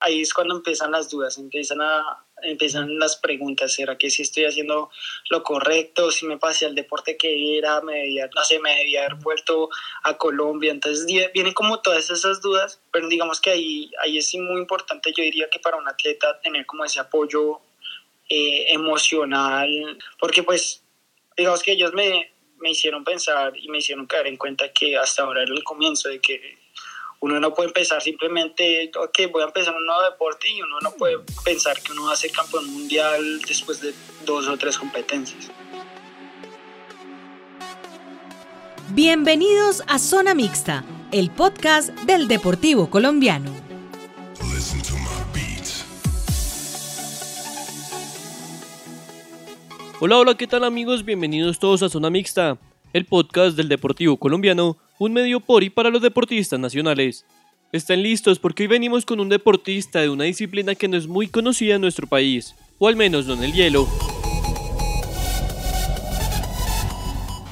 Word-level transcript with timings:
ahí 0.00 0.22
es 0.22 0.34
cuando 0.34 0.56
empiezan 0.56 0.90
las 0.90 1.08
dudas, 1.10 1.38
empiezan 1.38 1.80
a 1.82 2.24
empiezan 2.42 2.98
las 2.98 3.16
preguntas, 3.16 3.74
¿será 3.74 3.98
que 3.98 4.10
si 4.10 4.22
estoy 4.22 4.46
haciendo 4.46 4.90
lo 5.28 5.42
correcto? 5.42 6.10
Si 6.10 6.26
me 6.26 6.38
pasé 6.38 6.66
al 6.66 6.74
deporte 6.74 7.18
que 7.18 7.58
era, 7.58 7.80
me 7.82 7.96
debía, 7.96 8.30
no 8.34 8.42
sé, 8.44 8.58
me 8.60 8.74
debía 8.76 9.04
haber 9.04 9.16
vuelto 9.16 9.68
a 10.04 10.16
Colombia, 10.16 10.70
entonces 10.70 11.04
vienen 11.04 11.52
como 11.52 11.80
todas 11.80 12.08
esas 12.10 12.40
dudas, 12.40 12.80
pero 12.92 13.08
digamos 13.08 13.40
que 13.40 13.50
ahí, 13.50 13.90
ahí 14.02 14.18
es 14.18 14.34
muy 14.36 14.60
importante, 14.60 15.12
yo 15.14 15.22
diría 15.22 15.50
que 15.50 15.58
para 15.58 15.76
un 15.76 15.86
atleta 15.86 16.40
tener 16.40 16.64
como 16.66 16.84
ese 16.84 17.00
apoyo 17.00 17.60
eh, 18.28 18.72
emocional, 18.72 19.98
porque 20.18 20.42
pues 20.42 20.82
digamos 21.36 21.62
que 21.62 21.72
ellos 21.72 21.92
me, 21.92 22.32
me 22.58 22.70
hicieron 22.70 23.04
pensar 23.04 23.52
y 23.56 23.68
me 23.68 23.78
hicieron 23.78 24.06
caer 24.06 24.28
en 24.28 24.36
cuenta 24.36 24.72
que 24.72 24.96
hasta 24.96 25.22
ahora 25.22 25.42
era 25.42 25.52
el 25.52 25.64
comienzo 25.64 26.08
de 26.08 26.20
que 26.20 26.58
uno 27.20 27.38
no 27.38 27.54
puede 27.54 27.68
empezar 27.68 28.00
simplemente, 28.00 28.90
ok, 28.96 29.30
voy 29.30 29.42
a 29.42 29.46
empezar 29.46 29.74
un 29.74 29.84
nuevo 29.84 30.02
deporte 30.02 30.48
y 30.48 30.62
uno 30.62 30.80
no 30.82 30.90
puede 30.92 31.18
pensar 31.44 31.80
que 31.82 31.92
uno 31.92 32.06
va 32.06 32.12
a 32.14 32.16
ser 32.16 32.30
campeón 32.32 32.66
mundial 32.72 33.40
después 33.46 33.80
de 33.80 33.92
dos 34.24 34.48
o 34.48 34.56
tres 34.56 34.78
competencias. 34.78 35.50
Bienvenidos 38.92 39.84
a 39.86 39.98
Zona 39.98 40.34
Mixta, 40.34 40.84
el 41.12 41.30
podcast 41.30 41.90
del 42.00 42.26
Deportivo 42.26 42.90
Colombiano. 42.90 43.52
Hola, 50.02 50.16
hola, 50.16 50.34
¿qué 50.34 50.46
tal 50.46 50.64
amigos? 50.64 51.04
Bienvenidos 51.04 51.58
todos 51.58 51.82
a 51.82 51.90
Zona 51.90 52.08
Mixta, 52.08 52.56
el 52.92 53.04
podcast 53.04 53.56
del 53.56 53.68
Deportivo 53.68 54.16
Colombiano 54.16 54.76
un 54.98 55.12
medio 55.12 55.40
por 55.40 55.62
y 55.62 55.70
para 55.70 55.90
los 55.90 56.02
deportistas 56.02 56.58
nacionales. 56.58 57.24
Están 57.72 58.02
listos 58.02 58.38
porque 58.38 58.64
hoy 58.64 58.66
venimos 58.66 59.06
con 59.06 59.20
un 59.20 59.28
deportista 59.28 60.00
de 60.00 60.08
una 60.08 60.24
disciplina 60.24 60.74
que 60.74 60.88
no 60.88 60.96
es 60.96 61.06
muy 61.06 61.28
conocida 61.28 61.76
en 61.76 61.80
nuestro 61.80 62.06
país, 62.06 62.54
o 62.78 62.88
al 62.88 62.96
menos 62.96 63.26
no 63.26 63.34
en 63.34 63.44
el 63.44 63.52
hielo. 63.52 63.86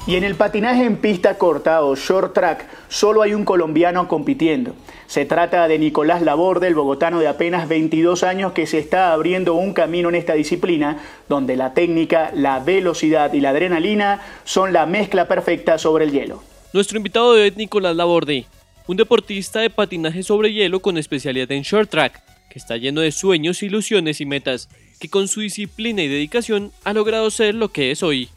Y 0.05 0.15
en 0.15 0.23
el 0.23 0.35
patinaje 0.35 0.83
en 0.83 0.97
pista 0.97 1.37
corta 1.37 1.83
o 1.83 1.95
short 1.95 2.33
track 2.33 2.67
solo 2.89 3.21
hay 3.21 3.33
un 3.33 3.45
colombiano 3.45 4.07
compitiendo. 4.07 4.75
Se 5.07 5.25
trata 5.25 5.67
de 5.67 5.79
Nicolás 5.79 6.21
Laborde, 6.21 6.67
el 6.67 6.75
bogotano 6.75 7.19
de 7.19 7.27
apenas 7.27 7.69
22 7.69 8.23
años 8.23 8.51
que 8.51 8.67
se 8.67 8.79
está 8.79 9.13
abriendo 9.13 9.53
un 9.53 9.73
camino 9.73 10.09
en 10.09 10.15
esta 10.15 10.33
disciplina 10.33 10.99
donde 11.29 11.55
la 11.55 11.73
técnica, 11.73 12.31
la 12.33 12.59
velocidad 12.59 13.31
y 13.33 13.39
la 13.39 13.51
adrenalina 13.51 14.21
son 14.43 14.73
la 14.73 14.85
mezcla 14.85 15.27
perfecta 15.27 15.77
sobre 15.77 16.05
el 16.05 16.11
hielo. 16.11 16.43
Nuestro 16.73 16.97
invitado 16.97 17.33
de 17.33 17.43
hoy 17.43 17.47
es 17.47 17.57
Nicolás 17.57 17.95
Laborde, 17.95 18.45
un 18.87 18.97
deportista 18.97 19.59
de 19.59 19.69
patinaje 19.69 20.23
sobre 20.23 20.51
hielo 20.51 20.81
con 20.81 20.97
especialidad 20.97 21.51
en 21.51 21.61
short 21.61 21.89
track, 21.89 22.21
que 22.49 22.59
está 22.59 22.77
lleno 22.77 23.01
de 23.01 23.11
sueños, 23.11 23.63
ilusiones 23.63 24.19
y 24.21 24.25
metas, 24.25 24.69
que 24.99 25.09
con 25.09 25.27
su 25.27 25.41
disciplina 25.41 26.01
y 26.01 26.07
dedicación 26.07 26.71
ha 26.83 26.93
logrado 26.93 27.31
ser 27.31 27.55
lo 27.55 27.69
que 27.69 27.91
es 27.91 28.03
hoy. 28.03 28.29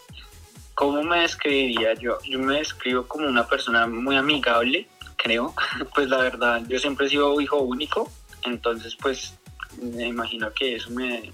¿Cómo 0.74 1.02
me 1.02 1.20
describiría 1.20 1.94
yo? 1.94 2.18
Yo 2.28 2.38
me 2.38 2.58
describo 2.58 3.06
como 3.06 3.26
una 3.26 3.46
persona 3.46 3.86
muy 3.86 4.16
amigable, 4.16 4.88
creo. 5.16 5.54
Pues 5.94 6.08
la 6.08 6.18
verdad, 6.18 6.62
yo 6.68 6.78
siempre 6.78 7.06
he 7.06 7.10
sido 7.10 7.40
hijo 7.40 7.58
único, 7.58 8.10
entonces 8.42 8.96
pues 8.96 9.38
me 9.80 10.08
imagino 10.08 10.52
que 10.52 10.76
eso 10.76 10.90
me, 10.90 11.30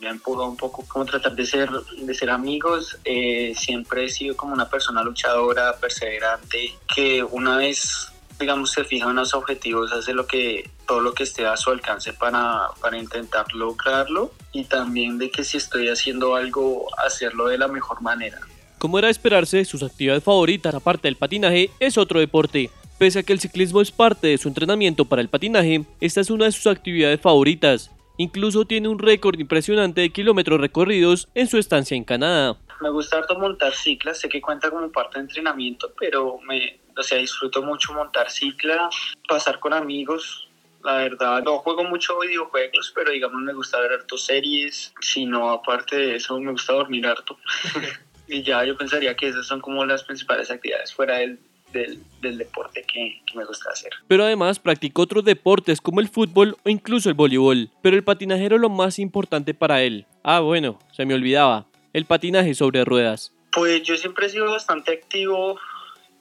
me 0.00 0.08
ha 0.08 0.10
empujado 0.10 0.48
un 0.48 0.56
poco 0.56 0.84
como 0.86 1.04
tratar 1.04 1.34
de 1.34 1.46
ser, 1.46 1.70
de 1.70 2.14
ser 2.14 2.30
amigos. 2.30 2.98
Eh, 3.04 3.54
siempre 3.56 4.04
he 4.04 4.08
sido 4.08 4.36
como 4.36 4.52
una 4.52 4.68
persona 4.68 5.02
luchadora, 5.02 5.76
perseverante, 5.76 6.74
que 6.94 7.22
una 7.22 7.56
vez, 7.56 8.12
digamos, 8.38 8.72
se 8.72 8.84
fija 8.84 9.10
en 9.10 9.16
los 9.16 9.34
objetivos, 9.34 9.92
hace 9.92 10.12
lo 10.12 10.26
que, 10.26 10.70
todo 10.86 11.00
lo 11.00 11.12
que 11.14 11.24
esté 11.24 11.46
a 11.46 11.56
su 11.56 11.70
alcance 11.70 12.12
para, 12.12 12.68
para 12.80 12.98
intentar 12.98 13.52
lograrlo 13.52 14.32
y 14.52 14.64
también 14.64 15.18
de 15.18 15.30
que 15.30 15.44
si 15.44 15.56
estoy 15.56 15.88
haciendo 15.88 16.36
algo, 16.36 16.86
hacerlo 16.98 17.48
de 17.48 17.58
la 17.58 17.68
mejor 17.68 18.00
manera. 18.02 18.38
Como 18.78 18.96
era 18.96 19.06
de 19.06 19.12
esperarse, 19.12 19.64
sus 19.64 19.82
actividades 19.82 20.22
favoritas, 20.22 20.72
aparte 20.72 21.08
del 21.08 21.16
patinaje, 21.16 21.70
es 21.80 21.98
otro 21.98 22.20
deporte. 22.20 22.70
Pese 22.96 23.18
a 23.18 23.22
que 23.24 23.32
el 23.32 23.40
ciclismo 23.40 23.80
es 23.80 23.90
parte 23.90 24.28
de 24.28 24.38
su 24.38 24.46
entrenamiento 24.46 25.04
para 25.04 25.20
el 25.20 25.28
patinaje, 25.28 25.84
esta 26.00 26.20
es 26.20 26.30
una 26.30 26.44
de 26.44 26.52
sus 26.52 26.68
actividades 26.68 27.20
favoritas. 27.20 27.90
Incluso 28.18 28.66
tiene 28.66 28.88
un 28.88 29.00
récord 29.00 29.38
impresionante 29.38 30.00
de 30.00 30.10
kilómetros 30.10 30.60
recorridos 30.60 31.28
en 31.34 31.48
su 31.48 31.58
estancia 31.58 31.96
en 31.96 32.04
Canadá. 32.04 32.56
Me 32.80 32.90
gusta 32.90 33.18
harto 33.18 33.36
montar 33.36 33.72
ciclas, 33.74 34.20
sé 34.20 34.28
que 34.28 34.40
cuenta 34.40 34.70
como 34.70 34.90
parte 34.92 35.18
de 35.18 35.22
entrenamiento, 35.22 35.92
pero 35.98 36.38
me, 36.46 36.78
o 36.96 37.02
sea, 37.02 37.18
disfruto 37.18 37.62
mucho 37.62 37.92
montar 37.92 38.30
cicla, 38.30 38.88
pasar 39.28 39.58
con 39.58 39.72
amigos. 39.72 40.48
La 40.84 40.98
verdad, 40.98 41.42
no 41.42 41.58
juego 41.58 41.82
mucho 41.82 42.18
videojuegos, 42.20 42.92
pero 42.94 43.10
digamos 43.10 43.40
me 43.42 43.52
gusta 43.52 43.80
ver 43.80 43.92
harto 43.92 44.16
series. 44.16 44.94
Si 45.00 45.26
no, 45.26 45.50
aparte 45.50 45.96
de 45.96 46.16
eso, 46.16 46.38
me 46.38 46.52
gusta 46.52 46.74
dormir 46.74 47.06
harto. 47.06 47.36
y 48.28 48.42
ya 48.42 48.64
yo 48.64 48.76
pensaría 48.76 49.16
que 49.16 49.28
esas 49.28 49.46
son 49.46 49.60
como 49.60 49.84
las 49.84 50.04
principales 50.04 50.50
actividades 50.50 50.92
fuera 50.92 51.18
del, 51.18 51.38
del, 51.72 52.38
deporte 52.38 52.84
que, 52.84 53.20
me 53.34 53.44
gusta 53.44 53.70
hacer. 53.70 53.92
Pero 54.06 54.24
además 54.24 54.58
practicó 54.58 55.02
otros 55.02 55.24
deportes 55.24 55.80
como 55.80 56.00
el 56.00 56.08
fútbol 56.08 56.56
o 56.64 56.68
incluso 56.68 57.08
el 57.08 57.14
voleibol. 57.14 57.70
Pero 57.82 57.96
el 57.96 58.04
patinaje 58.04 58.44
era 58.44 58.56
lo 58.56 58.68
más 58.68 58.98
importante 58.98 59.54
para 59.54 59.82
él. 59.82 60.06
Ah, 60.22 60.40
bueno, 60.40 60.78
se 60.92 61.04
me 61.04 61.14
olvidaba. 61.14 61.66
El 61.92 62.04
patinaje 62.04 62.54
sobre 62.54 62.84
ruedas. 62.84 63.32
Pues 63.52 63.82
yo 63.82 63.96
siempre 63.96 64.26
he 64.26 64.30
sido 64.30 64.50
bastante 64.50 64.92
activo 64.92 65.58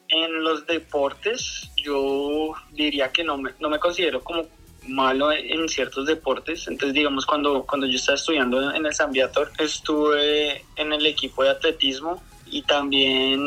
en 0.09 0.43
los 0.43 0.65
deportes. 0.65 1.69
Yo 1.75 2.53
diría 2.71 3.11
que 3.11 3.23
no 3.23 3.37
me, 3.37 3.51
no 3.59 3.69
me 3.69 3.79
considero 3.79 4.23
como 4.23 4.43
malo 4.87 5.31
en 5.31 5.67
ciertos 5.69 6.05
deportes. 6.05 6.67
Entonces, 6.67 6.93
digamos, 6.93 7.25
cuando, 7.25 7.63
cuando 7.63 7.87
yo 7.87 7.95
estaba 7.95 8.15
estudiando 8.15 8.71
en 8.73 8.85
el 8.85 8.93
San 8.93 9.11
Viator, 9.11 9.51
estuve 9.59 10.63
en 10.75 10.93
el 10.93 11.05
equipo 11.05 11.43
de 11.43 11.49
atletismo 11.49 12.21
y 12.49 12.61
también 12.61 13.39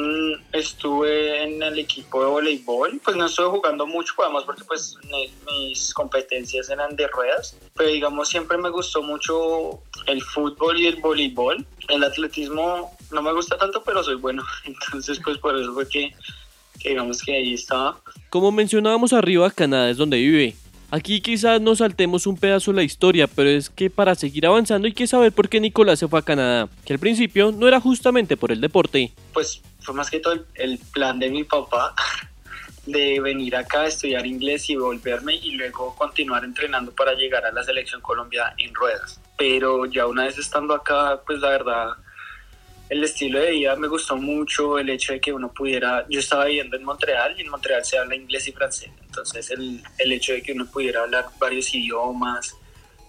estuve 0.53 1.43
en 1.43 1.63
el 1.63 1.79
equipo 1.79 2.23
de 2.23 2.29
voleibol. 2.29 3.01
Pues 3.03 3.17
no 3.17 3.27
estuve 3.27 3.49
jugando 3.49 3.87
mucho, 3.87 4.15
además 4.23 4.45
porque 4.45 4.65
pues 4.65 4.97
mis 5.47 5.95
competencias 5.95 6.69
eran 6.71 6.97
de 6.97 7.07
ruedas, 7.09 7.57
pero 7.75 7.91
digamos 7.91 8.29
siempre 8.29 8.59
me 8.59 8.71
gustó 8.71 9.03
mucho 9.03 9.81
el 10.07 10.23
fútbol 10.23 10.81
y 10.81 10.87
el 10.87 10.97
voleibol. 10.97 11.65
El 11.89 12.05
atletismo 12.05 12.97
no 13.11 13.23
me 13.23 13.33
gusta 13.33 13.57
tanto, 13.57 13.83
pero 13.83 14.03
soy 14.03 14.17
bueno. 14.17 14.45
Entonces 14.65 15.21
pues 15.23 15.39
por 15.39 15.59
eso 15.59 15.73
fue 15.73 15.89
que, 15.89 16.13
que 16.79 16.91
digamos 16.91 17.23
que 17.23 17.35
ahí 17.35 17.55
estaba. 17.55 17.99
Como 18.29 18.53
mencionábamos 18.53 19.13
arriba, 19.13 19.51
Canadá 19.51 19.91
es 19.91 19.97
donde 19.97 20.19
vive. 20.19 20.55
Aquí 20.93 21.21
quizás 21.21 21.61
nos 21.61 21.79
saltemos 21.79 22.27
un 22.27 22.37
pedazo 22.37 22.73
de 22.73 22.79
la 22.79 22.83
historia, 22.83 23.29
pero 23.29 23.49
es 23.49 23.71
que 23.71 23.91
para 23.91 24.17
seguir 24.17 24.45
avanzando 24.45 24.87
hay 24.87 24.93
que 24.93 25.07
saber 25.07 25.31
por 25.31 25.49
qué 25.49 25.61
Nicolás 25.61 26.01
se 26.01 26.09
fue 26.09 26.19
a 26.19 26.23
Canadá, 26.23 26.69
que 26.85 26.93
al 26.93 26.99
principio 26.99 27.53
no 27.53 27.69
era 27.69 27.81
justamente 27.81 28.37
por 28.37 28.51
el 28.51 28.61
deporte. 28.61 29.13
Pues 29.33 29.63
fue 29.81 29.95
más 29.95 30.11
que 30.11 30.19
todo 30.19 30.45
el 30.55 30.79
plan 30.93 31.21
de 31.21 31.31
mi 31.31 31.45
papá 31.45 31.95
de 32.87 33.21
venir 33.21 33.55
acá 33.55 33.83
a 33.83 33.87
estudiar 33.87 34.27
inglés 34.27 34.69
y 34.69 34.75
volverme 34.75 35.37
y 35.37 35.53
luego 35.53 35.95
continuar 35.95 36.45
entrenando 36.45 36.91
para 36.91 37.15
llegar 37.15 37.47
a 37.47 37.53
la 37.53 37.63
selección 37.63 38.01
Colombia 38.01 38.53
en 38.59 38.75
ruedas. 38.75 39.21
Pero 39.39 39.87
ya 39.87 40.07
una 40.07 40.25
vez 40.25 40.39
estando 40.39 40.75
acá, 40.75 41.21
pues 41.25 41.39
la 41.39 41.51
verdad 41.51 41.91
el 42.91 43.05
estilo 43.05 43.39
de 43.39 43.53
vida 43.53 43.77
me 43.77 43.89
gustó 43.89 44.17
mucho, 44.17 44.79
el 44.79 44.91
hecho 44.91 45.13
de 45.13 45.21
que 45.21 45.33
uno 45.33 45.53
pudiera, 45.53 46.05
yo 46.11 46.19
estaba 46.19 46.47
viviendo 46.47 46.77
en 46.77 46.85
Montreal 46.85 47.35
y 47.39 47.43
en 47.43 47.49
Montreal 47.49 47.85
se 47.85 47.97
habla 47.97 48.17
inglés 48.17 48.49
y 48.49 48.53
francés, 48.53 48.91
entonces 49.01 49.51
el, 49.51 49.81
el 49.99 50.13
hecho 50.13 50.33
de 50.33 50.43
que 50.43 50.53
uno 50.53 50.67
pudiera 50.67 51.03
hablar 51.03 51.27
varios 51.39 51.73
idiomas, 51.73 52.57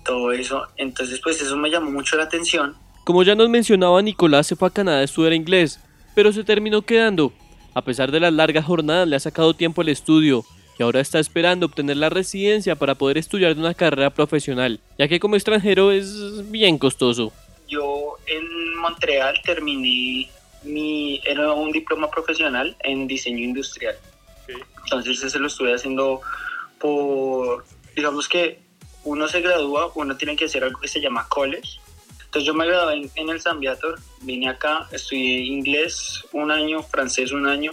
todo 0.06 0.32
eso, 0.32 0.68
entonces 0.78 1.20
pues 1.22 1.42
eso 1.42 1.58
me 1.58 1.70
llamó 1.70 1.92
mucho 1.92 2.16
la 2.16 2.24
atención. 2.24 2.76
Como 3.04 3.24
ya 3.24 3.34
nos 3.34 3.50
mencionaba, 3.50 4.02
Nicolás 4.02 4.46
se 4.48 4.56
fue 4.56 4.68
a 4.68 4.72
Canadá 4.72 5.00
a 5.00 5.04
estudiar 5.04 5.34
inglés, 5.34 5.80
pero 6.14 6.32
se 6.32 6.44
terminó 6.44 6.84
quedando. 6.84 7.34
A 7.74 7.82
pesar 7.84 8.12
de 8.12 8.20
las 8.20 8.34
largas 8.34 8.66
jornadas, 8.66 9.08
le 9.08 9.16
ha 9.16 9.20
sacado 9.20 9.56
tiempo 9.56 9.82
al 9.82 9.90
estudio 9.90 10.46
y 10.78 10.84
ahora 10.84 11.00
está 11.00 11.20
esperando 11.20 11.66
obtener 11.66 11.98
la 11.98 12.10
residencia 12.10 12.76
para 12.76 12.96
poder 12.96 13.18
estudiar 13.18 13.56
de 13.56 13.62
una 13.62 13.74
carrera 13.74 14.10
profesional, 14.12 14.80
ya 15.00 15.08
que 15.08 15.20
como 15.20 15.36
extranjero 15.36 15.92
es 15.92 16.50
bien 16.52 16.78
costoso. 16.78 17.32
Yo 17.72 18.18
en 18.28 18.76
Montreal 18.76 19.42
terminé 19.46 20.30
mi, 20.64 21.22
era 21.26 21.54
un 21.54 21.72
diploma 21.72 22.12
profesional 22.12 22.76
en 22.84 23.08
diseño 23.08 23.40
industrial. 23.40 23.96
Entonces 24.84 25.24
ese 25.24 25.40
lo 25.40 25.48
estuve 25.48 25.74
haciendo 25.74 26.20
por, 26.80 27.64
digamos 27.96 28.28
que 28.28 28.60
uno 29.06 29.30
se 29.30 29.40
gradúa, 29.40 29.90
uno 29.96 30.18
tiene 30.18 30.36
que 30.36 30.46
hacer 30.46 30.66
algo 30.66 30.82
que 30.82 30.90
se 30.90 31.00
llama 31.00 31.30
college. 31.30 31.80
Entonces 32.26 32.46
yo 32.46 32.54
me 32.54 32.68
gradué 32.68 33.10
en, 33.16 33.30
el 33.30 33.40
San 33.40 33.62
Viator, 33.62 34.00
vine 34.22 34.50
acá, 34.50 34.90
estudié 34.92 35.40
inglés 35.46 36.26
un 36.34 36.52
año, 36.52 36.84
francés 36.84 37.32
un 37.32 37.48
año, 37.48 37.72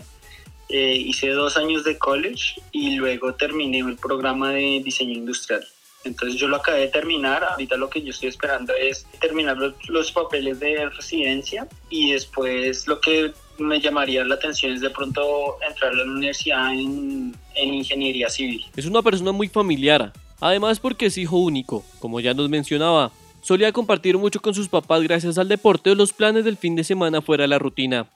eh, 0.69 0.95
hice 0.95 1.31
dos 1.31 1.57
años 1.57 1.83
de 1.83 1.99
college 1.99 2.61
y 2.71 2.95
luego 2.97 3.35
terminé 3.35 3.81
el 3.81 3.97
programa 3.97 4.53
de 4.53 4.81
diseño 4.85 5.15
industrial. 5.15 5.67
Entonces 6.09 6.39
yo 6.41 6.49
lo 6.49 6.57
acabé 6.57 6.81
de 6.81 6.89
terminar, 6.89 7.45
ahorita 7.45 7.77
lo 7.77 7.89
que 7.89 8.03
yo 8.03 8.11
estoy 8.11 8.29
esperando 8.31 8.73
es 8.75 9.07
terminar 9.21 9.57
los, 9.57 10.13
papeles 10.13 10.59
de 10.59 10.89
residencia 10.89 11.69
y 11.91 12.13
después 12.13 12.87
lo 12.89 13.01
que 13.01 13.33
me 13.59 13.81
llamaría 13.81 14.25
la 14.25 14.35
atención 14.35 14.73
es 14.73 14.81
de 14.81 14.91
pronto 14.91 15.59
entrar 15.69 15.93
a 15.93 15.97
la 15.97 16.05
universidad 16.05 16.73
en, 16.73 17.35
en, 17.55 17.75
ingeniería 17.75 18.29
civil. 18.29 18.65
Es 18.77 18.87
una 18.87 19.03
persona 19.03 19.33
muy 19.33 19.49
familiar, 19.49 20.13
Además 20.41 20.79
porque 20.79 21.07
es 21.07 21.19
hijo 21.19 21.39
único, 21.39 21.85
como 21.99 22.21
ya 22.21 22.33
nos 22.33 22.49
mencionaba, 22.49 23.11
solía 23.43 23.73
compartir 23.73 24.17
mucho 24.19 24.41
con 24.41 24.55
sus 24.55 24.69
papás 24.69 25.03
gracias 25.03 25.37
al 25.37 25.49
deporte 25.49 25.91
o 25.91 25.95
los 25.95 26.13
planes 26.13 26.45
del 26.45 26.57
fin 26.57 26.77
de 26.77 26.85
semana 26.85 27.21
fuera 27.21 27.43
de 27.43 27.49
la 27.49 27.59
rutina. 27.59 28.07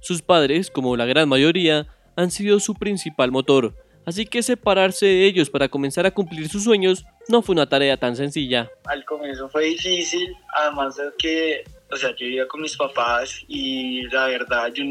Sus 0.00 0.20
padres, 0.22 0.70
como 0.70 0.96
la 0.96 1.06
gran 1.06 1.28
mayoría, 1.28 1.86
han 2.16 2.30
sido 2.30 2.58
su 2.58 2.74
principal 2.74 3.30
motor, 3.30 3.74
así 4.04 4.26
que 4.26 4.42
separarse 4.42 5.06
de 5.06 5.26
ellos 5.26 5.50
para 5.50 5.68
comenzar 5.68 6.06
a 6.06 6.10
cumplir 6.10 6.48
sus 6.48 6.64
sueños 6.64 7.04
no 7.28 7.42
fue 7.42 7.54
una 7.54 7.68
tarea 7.68 7.96
tan 7.96 8.16
sencilla. 8.16 8.70
Al 8.84 9.04
comienzo 9.04 9.48
fue 9.48 9.64
difícil, 9.64 10.34
además 10.56 10.96
de 10.96 11.10
que, 11.18 11.64
o 11.90 11.96
sea, 11.96 12.10
yo 12.10 12.26
vivía 12.26 12.48
con 12.48 12.60
mis 12.60 12.76
papás 12.76 13.42
y 13.48 14.02
la 14.08 14.26
verdad, 14.26 14.72
yo, 14.72 14.84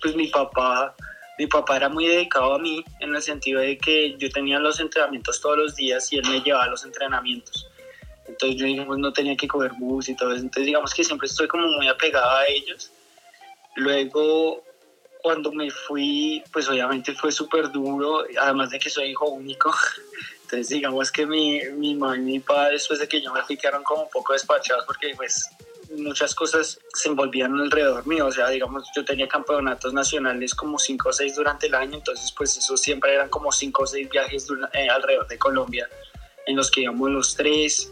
pues 0.00 0.14
mi 0.16 0.28
papá 0.28 0.94
mi 1.38 1.46
papá 1.46 1.76
era 1.76 1.88
muy 1.88 2.06
dedicado 2.06 2.54
a 2.54 2.58
mí 2.58 2.84
en 3.00 3.14
el 3.14 3.22
sentido 3.22 3.60
de 3.60 3.76
que 3.76 4.16
yo 4.18 4.30
tenía 4.30 4.58
los 4.58 4.78
entrenamientos 4.78 5.40
todos 5.40 5.58
los 5.58 5.74
días 5.74 6.12
y 6.12 6.18
él 6.18 6.24
me 6.28 6.40
llevaba 6.40 6.64
a 6.64 6.68
los 6.68 6.84
entrenamientos. 6.84 7.68
Entonces 8.28 8.60
yo 8.60 8.66
digamos 8.66 8.98
no 8.98 9.12
tenía 9.12 9.36
que 9.36 9.48
coger 9.48 9.72
bus 9.78 10.08
y 10.08 10.16
todo 10.16 10.32
eso. 10.32 10.42
Entonces 10.42 10.66
digamos 10.66 10.94
que 10.94 11.02
siempre 11.02 11.26
estoy 11.26 11.48
como 11.48 11.66
muy 11.66 11.88
apegada 11.88 12.40
a 12.40 12.46
ellos. 12.46 12.90
Luego 13.76 14.62
cuando 15.24 15.50
me 15.52 15.70
fui, 15.70 16.44
pues 16.52 16.68
obviamente 16.68 17.14
fue 17.14 17.32
súper 17.32 17.72
duro, 17.72 18.26
además 18.38 18.68
de 18.68 18.78
que 18.78 18.90
soy 18.90 19.08
hijo 19.08 19.24
único. 19.30 19.72
Entonces 20.42 20.68
digamos 20.68 21.10
que 21.10 21.24
mi, 21.24 21.62
mi 21.78 21.94
mamá 21.94 22.18
y 22.18 22.20
mi 22.20 22.40
papá 22.40 22.68
después 22.68 23.00
de 23.00 23.08
que 23.08 23.22
yo 23.22 23.32
me 23.32 23.42
fui 23.42 23.56
quedaron 23.56 23.82
como 23.84 24.02
un 24.02 24.10
poco 24.10 24.34
despachados 24.34 24.84
porque 24.84 25.14
pues 25.16 25.48
muchas 25.96 26.34
cosas 26.34 26.78
se 26.92 27.08
envolvían 27.08 27.58
alrededor 27.58 28.06
mío, 28.06 28.26
o 28.26 28.32
sea, 28.32 28.50
digamos, 28.50 28.84
yo 28.94 29.02
tenía 29.02 29.26
campeonatos 29.26 29.94
nacionales 29.94 30.54
como 30.54 30.78
5 30.78 31.08
o 31.08 31.12
6 31.12 31.36
durante 31.36 31.68
el 31.68 31.74
año, 31.74 31.94
entonces 31.94 32.30
pues 32.32 32.58
eso 32.58 32.76
siempre 32.76 33.14
eran 33.14 33.30
como 33.30 33.50
5 33.50 33.82
o 33.82 33.86
6 33.86 34.10
viajes 34.10 34.46
eh, 34.74 34.90
alrededor 34.90 35.26
de 35.26 35.38
Colombia 35.38 35.88
en 36.46 36.54
los 36.54 36.70
que 36.70 36.82
íbamos 36.82 37.10
los 37.10 37.34
tres, 37.34 37.90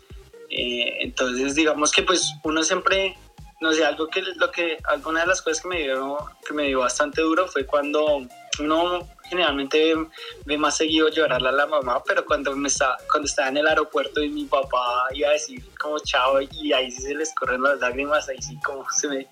eh, 0.50 0.98
entonces 1.00 1.54
digamos 1.54 1.92
que 1.92 2.02
pues 2.02 2.34
uno 2.44 2.62
siempre, 2.62 3.16
no 3.62 3.72
sé, 3.72 3.84
algo 3.84 4.08
que, 4.08 4.22
lo 4.22 4.50
que, 4.50 4.76
alguna 4.84 5.20
de 5.20 5.28
las 5.28 5.40
cosas 5.40 5.62
que 5.62 5.68
me 5.68 5.82
dio, 5.84 6.18
que 6.46 6.52
me 6.52 6.64
dio 6.64 6.80
bastante 6.80 7.22
duro 7.22 7.46
fue 7.46 7.64
cuando 7.64 8.26
uno 8.58 9.08
generalmente 9.22 9.94
ve 10.44 10.58
más 10.58 10.76
seguido 10.76 11.08
llorar 11.08 11.46
a 11.46 11.52
la 11.52 11.66
mamá, 11.66 12.02
pero 12.04 12.26
cuando, 12.26 12.56
me 12.56 12.66
estaba, 12.66 12.96
cuando 13.08 13.26
estaba 13.28 13.48
en 13.48 13.58
el 13.58 13.68
aeropuerto 13.68 14.20
y 14.20 14.30
mi 14.30 14.46
papá 14.46 15.06
iba 15.14 15.28
a 15.28 15.32
decir 15.32 15.62
como 15.80 16.00
chao 16.00 16.40
y 16.40 16.72
ahí 16.72 16.90
sí 16.90 17.02
se 17.02 17.14
les 17.14 17.32
corren 17.36 17.62
las 17.62 17.78
lágrimas, 17.78 18.28
ahí 18.28 18.42
sí 18.42 18.58
como 18.64 18.84
se 18.90 19.06
me, 19.06 19.28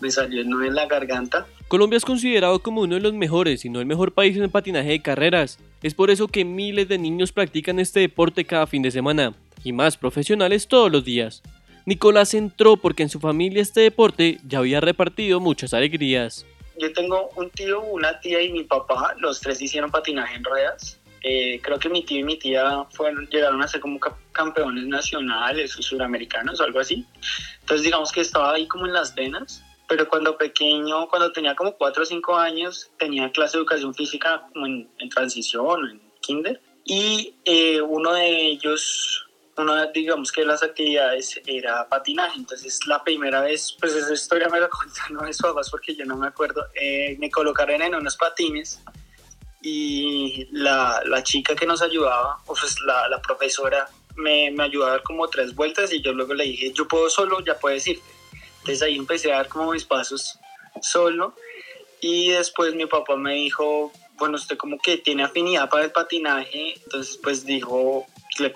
me, 0.00 0.10
salió 0.10 0.42
el 0.42 0.48
en 0.48 0.74
la 0.74 0.84
garganta. 0.84 1.46
Colombia 1.66 1.96
es 1.96 2.04
considerado 2.04 2.58
como 2.58 2.82
uno 2.82 2.96
de 2.96 3.00
los 3.00 3.14
mejores, 3.14 3.62
si 3.62 3.70
no 3.70 3.80
el 3.80 3.86
mejor 3.86 4.12
país 4.12 4.36
en 4.36 4.42
el 4.42 4.50
patinaje 4.50 4.90
de 4.90 5.02
carreras. 5.02 5.58
Es 5.82 5.94
por 5.94 6.10
eso 6.10 6.28
que 6.28 6.44
miles 6.44 6.88
de 6.88 6.98
niños 6.98 7.32
practican 7.32 7.80
este 7.80 8.00
deporte 8.00 8.44
cada 8.44 8.66
fin 8.66 8.82
de 8.82 8.90
semana, 8.90 9.32
y 9.64 9.72
más 9.72 9.96
profesionales 9.96 10.68
todos 10.68 10.92
los 10.92 11.04
días. 11.04 11.42
Nicolás 11.86 12.34
entró 12.34 12.76
porque 12.76 13.02
en 13.02 13.08
su 13.08 13.20
familia 13.20 13.62
este 13.62 13.80
deporte 13.80 14.38
ya 14.46 14.58
había 14.58 14.80
repartido 14.80 15.40
muchas 15.40 15.72
alegrías 15.72 16.44
yo 16.78 16.92
tengo 16.92 17.30
un 17.36 17.50
tío, 17.50 17.80
una 17.80 18.20
tía 18.20 18.42
y 18.42 18.52
mi 18.52 18.64
papá, 18.64 19.14
los 19.18 19.40
tres 19.40 19.60
hicieron 19.60 19.90
patinaje 19.90 20.36
en 20.36 20.44
ruedas. 20.44 21.00
Eh, 21.22 21.60
creo 21.62 21.78
que 21.78 21.88
mi 21.88 22.04
tío 22.04 22.20
y 22.20 22.24
mi 22.24 22.38
tía 22.38 22.84
fueron, 22.90 23.26
llegaron 23.28 23.62
a 23.62 23.68
ser 23.68 23.80
como 23.80 23.98
campeones 24.32 24.86
nacionales 24.86 25.76
o 25.76 25.82
suramericanos 25.82 26.60
o 26.60 26.64
algo 26.64 26.80
así. 26.80 27.04
Entonces 27.60 27.84
digamos 27.84 28.12
que 28.12 28.20
estaba 28.20 28.52
ahí 28.52 28.68
como 28.68 28.86
en 28.86 28.92
las 28.92 29.14
venas, 29.14 29.64
pero 29.88 30.08
cuando 30.08 30.36
pequeño, 30.36 31.08
cuando 31.08 31.32
tenía 31.32 31.56
como 31.56 31.72
cuatro 31.72 32.02
o 32.02 32.06
cinco 32.06 32.36
años, 32.36 32.90
tenía 32.98 33.32
clase 33.32 33.56
de 33.56 33.62
educación 33.62 33.94
física 33.94 34.46
como 34.52 34.66
en, 34.66 34.88
transición, 35.10 35.90
en 35.90 36.00
kinder, 36.20 36.60
y 36.84 37.34
eh, 37.44 37.80
uno 37.80 38.12
de 38.12 38.46
ellos 38.46 39.25
una, 39.58 39.86
digamos 39.86 40.32
que 40.32 40.44
las 40.44 40.62
actividades 40.62 41.40
era 41.46 41.88
patinaje. 41.88 42.38
Entonces, 42.38 42.80
la 42.86 43.02
primera 43.02 43.40
vez, 43.40 43.76
pues 43.80 43.94
esa 43.94 44.12
historia 44.12 44.48
me 44.48 44.60
la 44.60 44.68
contaron 44.70 45.26
mis 45.26 45.38
papás 45.38 45.70
porque 45.70 45.94
yo 45.94 46.04
no 46.04 46.16
me 46.16 46.28
acuerdo. 46.28 46.66
Eh, 46.74 47.16
me 47.18 47.30
colocaron 47.30 47.80
en 47.82 47.94
unos 47.94 48.16
patines 48.16 48.80
y 49.62 50.46
la, 50.52 51.02
la 51.06 51.22
chica 51.22 51.56
que 51.56 51.66
nos 51.66 51.82
ayudaba, 51.82 52.38
o 52.46 52.54
pues 52.54 52.80
la, 52.82 53.08
la 53.08 53.20
profesora, 53.20 53.88
me, 54.14 54.50
me, 54.50 54.64
ayudó 54.64 54.86
a 54.86 54.90
dar 54.90 55.02
como 55.02 55.28
tres 55.28 55.54
vueltas 55.54 55.92
y 55.92 56.00
yo 56.00 56.12
luego 56.12 56.34
le 56.34 56.44
dije, 56.44 56.72
yo 56.72 56.86
puedo 56.86 57.10
solo, 57.10 57.40
ya 57.44 57.58
puedes 57.58 57.86
irte. 57.86 58.04
Entonces 58.58 58.82
ahí 58.82 58.96
empecé 58.96 59.32
a 59.32 59.36
dar 59.36 59.48
como 59.48 59.72
mis 59.72 59.84
pasos 59.84 60.38
solo 60.80 61.34
y 62.00 62.30
después 62.30 62.74
mi 62.74 62.86
papá 62.86 63.16
me 63.16 63.34
dijo, 63.34 63.92
bueno, 64.18 64.36
usted 64.36 64.56
como 64.56 64.78
que 64.78 64.98
tiene 64.98 65.24
afinidad 65.24 65.68
para 65.68 65.84
el 65.84 65.92
patinaje, 65.92 66.74
entonces 66.84 67.18
pues 67.22 67.44
dijo, 67.44 68.06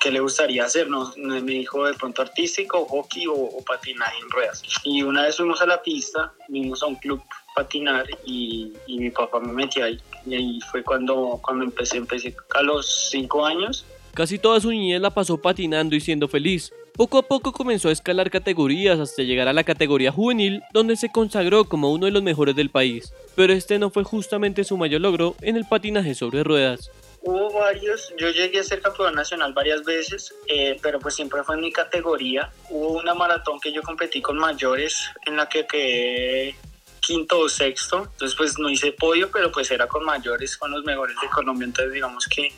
qué 0.00 0.10
le 0.10 0.20
gustaría 0.20 0.64
hacer, 0.64 0.88
¿no? 0.88 1.12
Me 1.16 1.40
dijo 1.40 1.86
de 1.86 1.94
pronto 1.94 2.22
artístico, 2.22 2.84
hockey 2.86 3.26
o, 3.26 3.62
patinaje 3.66 4.18
en 4.18 4.30
ruedas. 4.30 4.62
Y 4.84 5.02
una 5.02 5.22
vez 5.22 5.36
fuimos 5.36 5.60
a 5.60 5.66
la 5.66 5.82
pista, 5.82 6.32
vimos 6.48 6.82
a 6.82 6.86
un 6.86 6.96
club 6.96 7.20
patinar 7.54 8.06
y, 8.24 8.72
y, 8.86 8.98
mi 8.98 9.10
papá 9.10 9.40
me 9.40 9.52
metió 9.52 9.84
ahí. 9.84 9.98
Y 10.26 10.34
ahí 10.34 10.60
fue 10.70 10.82
cuando, 10.82 11.40
cuando 11.42 11.64
empecé, 11.64 11.96
empecé 11.96 12.34
a 12.54 12.62
los 12.62 13.10
cinco 13.10 13.44
años. 13.44 13.84
Casi 14.14 14.38
toda 14.38 14.60
su 14.60 14.70
niñez 14.70 15.00
la 15.00 15.10
pasó 15.10 15.38
patinando 15.38 15.94
y 15.94 16.00
siendo 16.00 16.28
feliz. 16.28 16.72
Poco 16.96 17.18
a 17.18 17.22
poco 17.22 17.52
comenzó 17.52 17.88
a 17.88 17.92
escalar 17.92 18.30
categorías 18.30 18.98
hasta 18.98 19.22
llegar 19.22 19.48
a 19.48 19.52
la 19.52 19.64
categoría 19.64 20.12
juvenil, 20.12 20.62
donde 20.72 20.96
se 20.96 21.10
consagró 21.10 21.64
como 21.64 21.92
uno 21.92 22.06
de 22.06 22.12
los 22.12 22.22
mejores 22.22 22.56
del 22.56 22.70
país. 22.70 23.12
Pero 23.36 23.52
este 23.52 23.78
no 23.78 23.90
fue 23.90 24.04
justamente 24.04 24.64
su 24.64 24.76
mayor 24.76 25.00
logro 25.00 25.34
en 25.40 25.56
el 25.56 25.64
patinaje 25.64 26.14
sobre 26.14 26.44
ruedas. 26.44 26.90
Hubo 27.22 27.52
varios, 27.52 28.14
yo 28.16 28.30
llegué 28.30 28.60
a 28.60 28.64
ser 28.64 28.80
campeón 28.80 29.14
nacional 29.14 29.52
varias 29.52 29.84
veces, 29.84 30.34
eh, 30.46 30.78
pero 30.80 30.98
pues 30.98 31.14
siempre 31.14 31.42
fue 31.44 31.54
en 31.56 31.60
mi 31.60 31.70
categoría. 31.70 32.50
Hubo 32.70 32.98
una 32.98 33.12
maratón 33.12 33.60
que 33.60 33.72
yo 33.72 33.82
competí 33.82 34.22
con 34.22 34.38
mayores 34.38 35.10
en 35.26 35.36
la 35.36 35.46
que 35.46 35.66
quedé 35.66 36.56
quinto 37.00 37.40
o 37.40 37.48
sexto, 37.48 38.08
entonces 38.12 38.34
pues 38.36 38.58
no 38.58 38.70
hice 38.70 38.92
podio, 38.92 39.30
pero 39.30 39.52
pues 39.52 39.70
era 39.70 39.86
con 39.86 40.04
mayores, 40.04 40.56
con 40.56 40.70
los 40.70 40.82
mejores 40.84 41.16
de 41.20 41.28
Colombia, 41.28 41.66
entonces 41.66 41.92
digamos 41.92 42.26
que 42.26 42.52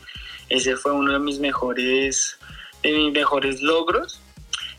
ese 0.49 0.77
fue 0.77 0.93
uno 0.93 1.13
de 1.13 1.19
mis 1.19 1.41
mejores, 1.41 2.39
de 2.83 2.93
mis 2.93 3.13
mejores 3.13 3.63
logros. 3.63 4.21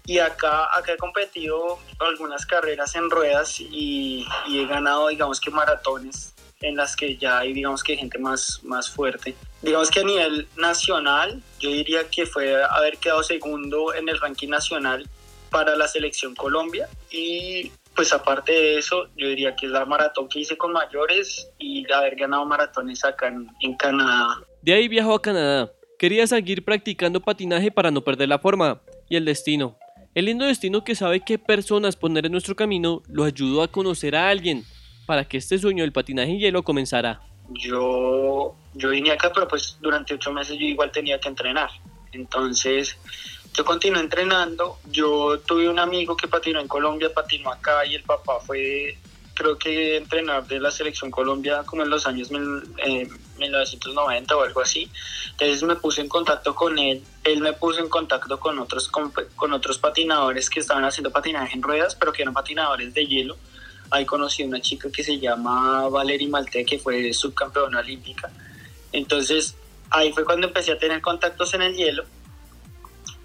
Y 0.05 0.19
acá, 0.19 0.67
acá 0.77 0.93
he 0.93 0.97
competido 0.97 1.79
algunas 1.99 2.45
carreras 2.45 2.95
en 2.95 3.09
ruedas 3.09 3.59
y, 3.59 4.25
y 4.47 4.59
he 4.59 4.65
ganado 4.65 5.07
digamos 5.07 5.39
que 5.39 5.49
maratones 5.49 6.33
en 6.63 6.77
las 6.77 6.95
que 6.95 7.17
ya 7.17 7.39
hay 7.39 7.53
digamos 7.53 7.83
que 7.83 7.95
gente 7.95 8.17
más, 8.17 8.59
más 8.63 8.89
fuerte. 8.89 9.35
Digamos 9.61 9.91
que 9.91 9.99
a 9.99 10.03
nivel 10.03 10.47
nacional, 10.57 11.41
yo 11.59 11.69
diría 11.69 12.09
que 12.09 12.25
fue 12.25 12.63
haber 12.63 12.97
quedado 12.97 13.21
segundo 13.21 13.93
en 13.93 14.09
el 14.09 14.19
ranking 14.19 14.49
nacional 14.49 15.07
para 15.49 15.75
la 15.75 15.87
selección 15.87 16.33
Colombia 16.33 16.89
y 17.11 17.71
pues 17.95 18.11
aparte 18.11 18.51
de 18.51 18.77
eso, 18.79 19.07
yo 19.15 19.27
diría 19.27 19.55
que 19.55 19.67
es 19.67 19.71
la 19.71 19.85
maratón 19.85 20.27
que 20.27 20.39
hice 20.39 20.57
con 20.57 20.71
mayores 20.71 21.47
y 21.59 21.89
haber 21.91 22.15
ganado 22.15 22.43
maratones 22.45 23.05
acá 23.05 23.27
en, 23.27 23.75
Canadá. 23.75 24.41
De 24.63 24.73
ahí 24.73 24.87
viajó 24.87 25.13
a 25.13 25.21
Canadá. 25.21 25.71
Quería 25.99 26.25
seguir 26.25 26.65
practicando 26.65 27.21
patinaje 27.21 27.71
para 27.71 27.91
no 27.91 28.03
perder 28.03 28.29
la 28.29 28.39
forma 28.39 28.81
y 29.09 29.15
el 29.15 29.25
destino. 29.25 29.77
El 30.15 30.25
lindo 30.25 30.45
destino 30.45 30.83
que 30.83 30.95
sabe 30.95 31.21
qué 31.23 31.37
personas 31.37 31.95
poner 31.95 32.25
en 32.25 32.31
nuestro 32.31 32.55
camino 32.55 33.03
lo 33.07 33.23
ayudó 33.23 33.61
a 33.61 33.67
conocer 33.67 34.15
a 34.15 34.29
alguien 34.29 34.65
para 35.05 35.25
que 35.25 35.37
este 35.37 35.57
sueño 35.57 35.83
del 35.83 35.91
patinaje 35.91 36.31
en 36.31 36.39
hielo 36.39 36.63
comenzara 36.63 37.21
yo, 37.49 38.55
yo 38.73 38.89
vine 38.89 39.11
acá, 39.11 39.31
pero 39.33 39.47
pues 39.47 39.77
durante 39.81 40.13
ocho 40.13 40.31
meses 40.31 40.55
yo 40.57 40.65
igual 40.65 40.91
tenía 40.91 41.19
que 41.19 41.29
entrenar. 41.29 41.69
Entonces, 42.11 42.97
yo 43.53 43.65
continué 43.65 44.01
entrenando. 44.01 44.77
Yo 44.89 45.39
tuve 45.39 45.67
un 45.69 45.79
amigo 45.79 46.15
que 46.15 46.27
patinó 46.27 46.59
en 46.59 46.67
Colombia, 46.67 47.11
patinó 47.13 47.51
acá 47.51 47.85
y 47.85 47.95
el 47.95 48.03
papá 48.03 48.39
fue, 48.39 48.97
creo 49.33 49.57
que 49.57 49.97
entrenar 49.97 50.45
de 50.47 50.59
la 50.59 50.69
selección 50.71 51.11
Colombia 51.11 51.63
como 51.65 51.83
en 51.83 51.89
los 51.89 52.07
años 52.07 52.31
1990 52.31 54.37
o 54.37 54.41
algo 54.41 54.61
así. 54.61 54.89
Entonces 55.31 55.63
me 55.63 55.75
puse 55.75 55.99
en 56.01 56.07
contacto 56.07 56.55
con 56.55 56.79
él. 56.79 57.03
Él 57.23 57.41
me 57.41 57.53
puso 57.53 57.79
en 57.79 57.89
contacto 57.89 58.39
con 58.39 58.59
otros, 58.59 58.89
con 58.89 59.53
otros 59.53 59.79
patinadores 59.79 60.49
que 60.49 60.59
estaban 60.59 60.85
haciendo 60.85 61.11
patinaje 61.11 61.55
en 61.55 61.63
ruedas, 61.63 61.95
pero 61.95 62.13
que 62.13 62.21
eran 62.21 62.33
patinadores 62.33 62.93
de 62.93 63.05
hielo 63.05 63.37
ahí 63.93 64.05
conocí 64.05 64.41
a 64.41 64.47
una 64.47 64.59
chica 64.59 64.89
que 64.91 65.03
se 65.03 65.19
llama 65.19 65.87
Valerie 65.87 66.27
Malte, 66.27 66.65
que 66.65 66.79
fue 66.79 67.13
subcampeona 67.13 67.79
olímpica. 67.79 68.31
Entonces, 68.91 69.55
ahí 69.91 70.11
fue 70.11 70.25
cuando 70.25 70.47
empecé 70.47 70.71
a 70.71 70.79
tener 70.79 70.99
contactos 70.99 71.53
en 71.53 71.61
el 71.61 71.75
hielo. 71.75 72.03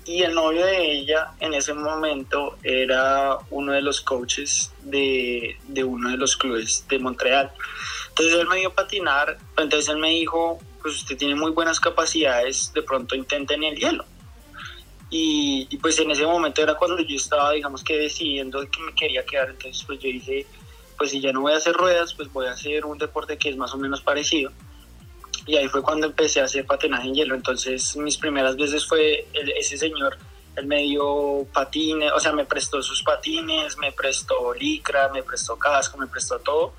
Y 0.04 0.22
el 0.22 0.34
novio 0.34 0.64
de 0.66 0.92
ella 0.92 1.32
en 1.40 1.54
ese 1.54 1.72
momento 1.72 2.58
era 2.62 3.38
uno 3.50 3.72
de 3.72 3.80
los 3.80 4.02
coaches 4.02 4.70
de, 4.82 5.56
de 5.68 5.84
uno 5.84 6.10
de 6.10 6.18
los 6.18 6.36
clubes 6.36 6.84
de 6.88 6.98
Montreal. 6.98 7.50
Entonces 8.10 8.38
él 8.38 8.46
me 8.46 8.56
dio 8.56 8.72
patinar, 8.74 9.38
entonces 9.56 9.88
él 9.88 9.98
me 9.98 10.10
dijo, 10.10 10.58
pues 10.82 10.96
usted 10.96 11.16
tiene 11.16 11.34
muy 11.34 11.52
buenas 11.52 11.80
capacidades, 11.80 12.72
de 12.74 12.82
pronto 12.82 13.14
intente 13.14 13.54
en 13.54 13.64
el 13.64 13.76
hielo. 13.76 14.04
Y, 15.10 15.76
pues 15.78 15.98
en 16.00 16.10
ese 16.10 16.26
momento 16.26 16.62
era 16.62 16.74
cuando 16.74 16.98
yo 17.00 17.16
estaba, 17.16 17.52
digamos 17.52 17.82
que 17.82 17.96
decidiendo 17.96 18.60
que 18.70 18.80
me 18.80 18.94
quería 18.94 19.24
quedar, 19.24 19.50
entonces 19.50 19.82
pues 19.86 19.98
yo 20.00 20.08
dije, 20.08 20.46
pues 20.98 21.12
si 21.12 21.20
ya 21.20 21.32
no 21.32 21.42
voy 21.42 21.52
a 21.52 21.56
hacer 21.56 21.74
ruedas, 21.74 22.12
pues 22.12 22.30
voy 22.32 22.46
a 22.46 22.50
hacer 22.50 22.84
un 22.84 22.98
deporte 22.98 23.38
que 23.38 23.48
es 23.48 23.56
más 23.56 23.72
o 23.72 23.78
menos 23.78 24.02
parecido. 24.02 24.50
y 25.46 25.56
ahí 25.56 25.68
fue 25.68 25.80
cuando 25.80 26.06
empecé 26.06 26.40
a 26.40 26.44
hacer 26.44 26.66
patinaje 26.66 27.08
en 27.08 27.14
hielo. 27.14 27.34
Entonces 27.34 27.96
mis 27.96 28.18
primeras 28.18 28.56
veces 28.56 28.86
fue 28.86 29.26
ese 29.56 29.78
señor, 29.78 30.18
el 30.56 30.66
medio 30.66 31.46
patines, 31.54 32.12
o 32.12 32.20
sea, 32.20 32.32
me 32.32 32.44
prestó 32.44 32.82
sus 32.82 33.02
patines, 33.02 33.78
me 33.78 33.92
prestó 33.92 34.52
licra, 34.54 35.08
me 35.08 35.22
prestó 35.22 35.56
casco, 35.56 35.96
me 35.96 36.06
prestó 36.06 36.38
todo. 36.40 36.74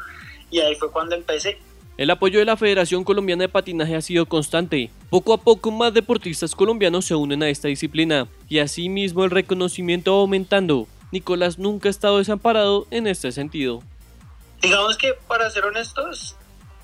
Y 0.51 0.59
ahí 0.59 0.75
fue 0.75 0.91
cuando 0.91 1.15
empecé. 1.15 1.57
El 1.97 2.11
apoyo 2.11 2.39
de 2.39 2.45
la 2.45 2.57
Federación 2.57 3.03
Colombiana 3.03 3.41
de 3.41 3.49
Patinaje 3.49 3.95
ha 3.95 4.01
sido 4.01 4.25
constante. 4.25 4.89
Poco 5.09 5.33
a 5.33 5.37
poco 5.37 5.69
más 5.71 5.93
deportistas 5.93 6.55
colombianos 6.55 7.05
se 7.05 7.15
unen 7.15 7.43
a 7.43 7.49
esta 7.49 7.67
disciplina 7.67 8.27
y 8.47 8.59
asimismo 8.59 9.25
el 9.25 9.31
reconocimiento 9.31 10.13
aumentando. 10.13 10.87
Nicolás 11.11 11.59
nunca 11.59 11.89
ha 11.89 11.91
estado 11.91 12.19
desamparado 12.19 12.87
en 12.91 13.07
este 13.07 13.31
sentido. 13.31 13.83
Digamos 14.61 14.97
que 14.97 15.13
para 15.13 15.49
ser 15.49 15.65
honestos, 15.65 16.35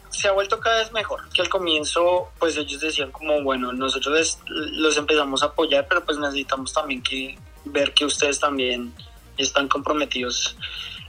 se 0.10 0.28
ha 0.28 0.32
vuelto 0.32 0.60
cada 0.60 0.80
vez 0.80 0.92
mejor. 0.92 1.28
Que 1.30 1.42
al 1.42 1.50
comienzo, 1.50 2.30
pues 2.40 2.58
ellos 2.58 2.80
decían 2.80 3.12
como, 3.12 3.42
bueno, 3.44 3.74
nosotros 3.74 4.40
los 4.48 4.98
empezamos 4.98 5.44
a 5.44 5.48
apoyar, 5.48 5.88
pero 5.88 6.04
pues 6.06 6.18
necesitamos 6.18 6.74
también 6.74 7.02
que 7.02 7.38
ver 7.66 7.94
que 7.94 8.06
ustedes 8.06 8.40
también 8.40 8.94
están 9.38 9.68
comprometidos 9.68 10.56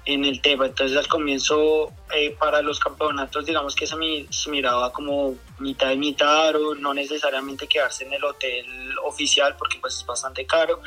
en 0.06 0.24
el 0.24 0.40
tema. 0.40 0.66
Entonces 0.66 0.96
al 0.96 1.08
comienzo 1.08 1.92
eh, 2.14 2.34
para 2.38 2.62
los 2.62 2.78
campeonatos 2.78 3.44
digamos 3.44 3.74
que 3.74 3.86
se, 3.86 3.96
miraba 4.48 4.92
como 4.92 5.34
mitad 5.58 5.90
y 5.90 5.96
mitad 5.98 6.54
o 6.54 6.74
no 6.74 6.94
necesariamente 6.94 7.66
quedarse 7.66 8.04
en 8.04 8.12
el 8.12 8.24
hotel 8.24 8.66
oficial 9.04 9.56
porque 9.58 9.78
pues 9.80 9.96
es 9.96 10.06
bastante 10.06 10.46
caro 10.46 10.80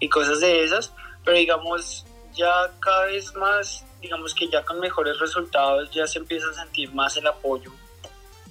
y 0.00 0.08
cosas 0.08 0.40
de 0.40 0.64
esas, 0.64 0.92
pero 1.24 1.36
digamos 1.36 2.06
ya 2.32 2.50
cada 2.80 3.06
vez 3.06 3.34
más 3.34 3.84
digamos 4.04 4.34
que 4.34 4.48
ya 4.48 4.62
con 4.64 4.78
mejores 4.80 5.18
resultados 5.18 5.90
ya 5.90 6.06
se 6.06 6.18
empieza 6.18 6.46
a 6.50 6.52
sentir 6.52 6.92
más 6.92 7.16
el 7.16 7.26
apoyo 7.26 7.72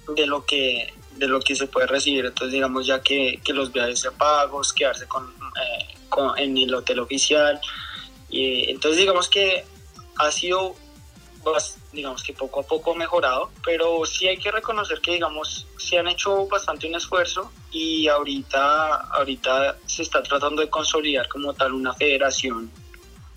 de 0.08 0.26
lo 0.26 0.44
que 0.44 0.92
de 1.12 1.28
lo 1.28 1.38
que 1.40 1.54
se 1.54 1.68
puede 1.68 1.86
recibir 1.86 2.26
entonces 2.26 2.52
digamos 2.52 2.86
ya 2.86 3.00
que, 3.00 3.40
que 3.44 3.52
los 3.52 3.72
viajes 3.72 4.00
sean 4.00 4.14
pagos 4.18 4.72
quedarse 4.72 5.06
con, 5.06 5.24
eh, 5.28 5.94
en 6.38 6.58
el 6.58 6.74
hotel 6.74 6.98
oficial 6.98 7.60
y, 8.28 8.68
entonces 8.68 8.98
digamos 8.98 9.28
que 9.28 9.64
ha 10.16 10.30
sido 10.32 10.74
digamos 11.92 12.22
que 12.22 12.32
poco 12.32 12.60
a 12.60 12.62
poco 12.62 12.94
mejorado, 12.94 13.50
pero 13.62 14.06
sí 14.06 14.26
hay 14.26 14.38
que 14.38 14.50
reconocer 14.50 14.98
que 15.02 15.12
digamos 15.12 15.66
se 15.76 15.98
han 15.98 16.08
hecho 16.08 16.46
bastante 16.46 16.88
un 16.88 16.94
esfuerzo 16.94 17.52
y 17.70 18.08
ahorita 18.08 18.94
ahorita 19.12 19.76
se 19.86 20.02
está 20.02 20.22
tratando 20.22 20.62
de 20.62 20.70
consolidar 20.70 21.28
como 21.28 21.52
tal 21.52 21.74
una 21.74 21.92
federación, 21.92 22.70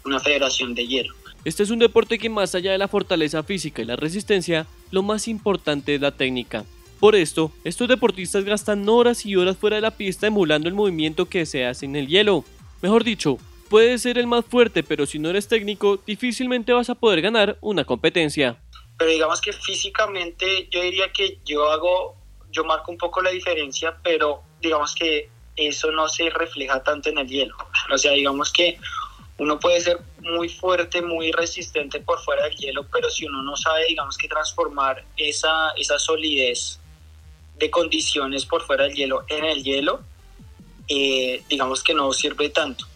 una 0.06 0.22
federación 0.22 0.74
de 0.74 0.88
hielo. 0.88 1.14
Este 1.46 1.64
es 1.64 1.70
un 1.70 1.80
deporte 1.80 2.20
que 2.20 2.30
más 2.30 2.56
allá 2.56 2.72
de 2.72 2.78
la 2.78 2.88
fortaleza 2.88 3.44
física 3.44 3.82
y 3.82 3.86
la 3.86 3.96
resistencia, 3.96 4.68
lo 4.92 5.04
más 5.04 5.28
importante 5.28 5.96
es 5.96 6.02
la 6.02 6.12
técnica. 6.12 6.66
Por 7.00 7.16
esto, 7.16 7.52
estos 7.64 7.88
deportistas 7.88 8.44
gastan 8.44 8.90
horas 8.90 9.26
y 9.26 9.36
horas 9.36 9.58
fuera 9.58 9.76
de 9.76 9.84
la 9.84 9.92
pista 9.92 10.28
emulando 10.28 10.68
el 10.68 10.74
movimiento 10.74 11.28
que 11.28 11.46
se 11.46 11.66
hace 11.66 11.86
en 11.86 11.96
el 11.96 12.08
hielo. 12.08 12.44
Mejor 12.82 13.04
dicho, 13.04 13.38
puedes 13.70 14.02
ser 14.02 14.18
el 14.18 14.26
más 14.26 14.46
fuerte, 14.46 14.84
pero 14.84 15.06
si 15.06 15.20
no 15.20 15.30
eres 15.30 15.48
técnico, 15.48 15.98
difícilmente 16.06 16.74
vas 16.74 16.90
a 16.90 16.96
poder 16.96 17.22
ganar 17.22 17.58
una 17.62 17.86
competencia. 17.86 18.58
Pero 18.98 19.12
digamos 19.12 19.42
que 19.42 19.54
físicamente 19.54 20.68
yo 20.72 20.82
diría 20.82 21.12
que 21.12 21.40
yo 21.46 21.70
hago, 21.70 22.16
yo 22.52 22.64
marco 22.64 22.92
un 22.92 22.98
poco 22.98 23.22
la 23.22 23.30
diferencia, 23.30 23.96
pero 24.04 24.42
digamos 24.60 24.96
que 24.96 25.30
eso 25.56 25.92
no 25.92 26.08
se 26.08 26.30
refleja 26.30 26.84
tanto 26.84 27.10
en 27.10 27.20
el 27.20 27.28
hielo. 27.28 27.56
O 27.94 27.98
sea, 27.98 28.14
digamos 28.14 28.52
que 28.52 28.80
uno 29.40 29.60
puede 29.60 29.82
ser 29.82 30.00
muy 30.20 30.50
fuerte, 30.50 31.02
muy 31.02 31.32
resistente 31.32 32.00
por 32.00 32.20
fuera 32.24 32.46
del 32.46 32.56
hielo, 32.56 32.88
pero 32.92 33.10
si 33.10 33.26
uno 33.26 33.44
no 33.44 33.56
sabe, 33.56 33.86
digamos 33.88 34.18
que 34.18 34.28
transformar 34.28 35.06
esa, 35.16 35.72
esa 35.78 36.00
solidez 36.00 36.80
de 37.58 37.70
condiciones 37.70 38.46
por 38.46 38.64
fuera 38.64 38.86
del 38.86 38.96
hielo 38.96 39.26
en 39.28 39.46
el 39.46 39.64
hielo, 39.64 40.02
eh, 40.88 41.44
digamos 41.50 41.84
que 41.84 41.94
no 41.94 42.12
sirve 42.14 42.50
tanto. 42.50 42.87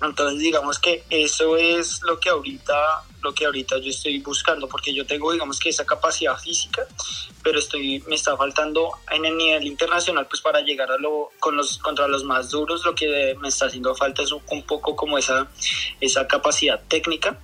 Entonces 0.00 0.38
digamos 0.38 0.78
que 0.78 1.04
eso 1.10 1.56
es 1.56 2.00
lo 2.02 2.20
que 2.20 2.28
ahorita 2.28 2.74
lo 3.20 3.34
que 3.34 3.46
ahorita 3.46 3.78
yo 3.78 3.90
estoy 3.90 4.20
buscando 4.20 4.68
porque 4.68 4.94
yo 4.94 5.04
tengo 5.04 5.32
digamos 5.32 5.58
que 5.58 5.70
esa 5.70 5.84
capacidad 5.84 6.38
física, 6.38 6.86
pero 7.42 7.58
estoy 7.58 8.00
me 8.06 8.14
está 8.14 8.36
faltando 8.36 8.92
en 9.10 9.24
el 9.24 9.36
nivel 9.36 9.66
internacional 9.66 10.26
pues 10.28 10.40
para 10.40 10.60
llegar 10.60 10.92
a 10.92 10.98
lo 10.98 11.30
con 11.40 11.56
los 11.56 11.78
contra 11.78 12.06
los 12.06 12.22
más 12.22 12.50
duros 12.50 12.84
lo 12.84 12.94
que 12.94 13.36
me 13.40 13.48
está 13.48 13.66
haciendo 13.66 13.94
falta 13.96 14.22
es 14.22 14.30
un, 14.30 14.42
un 14.50 14.62
poco 14.62 14.94
como 14.94 15.18
esa 15.18 15.48
esa 16.00 16.26
capacidad 16.28 16.80
técnica. 16.86 17.38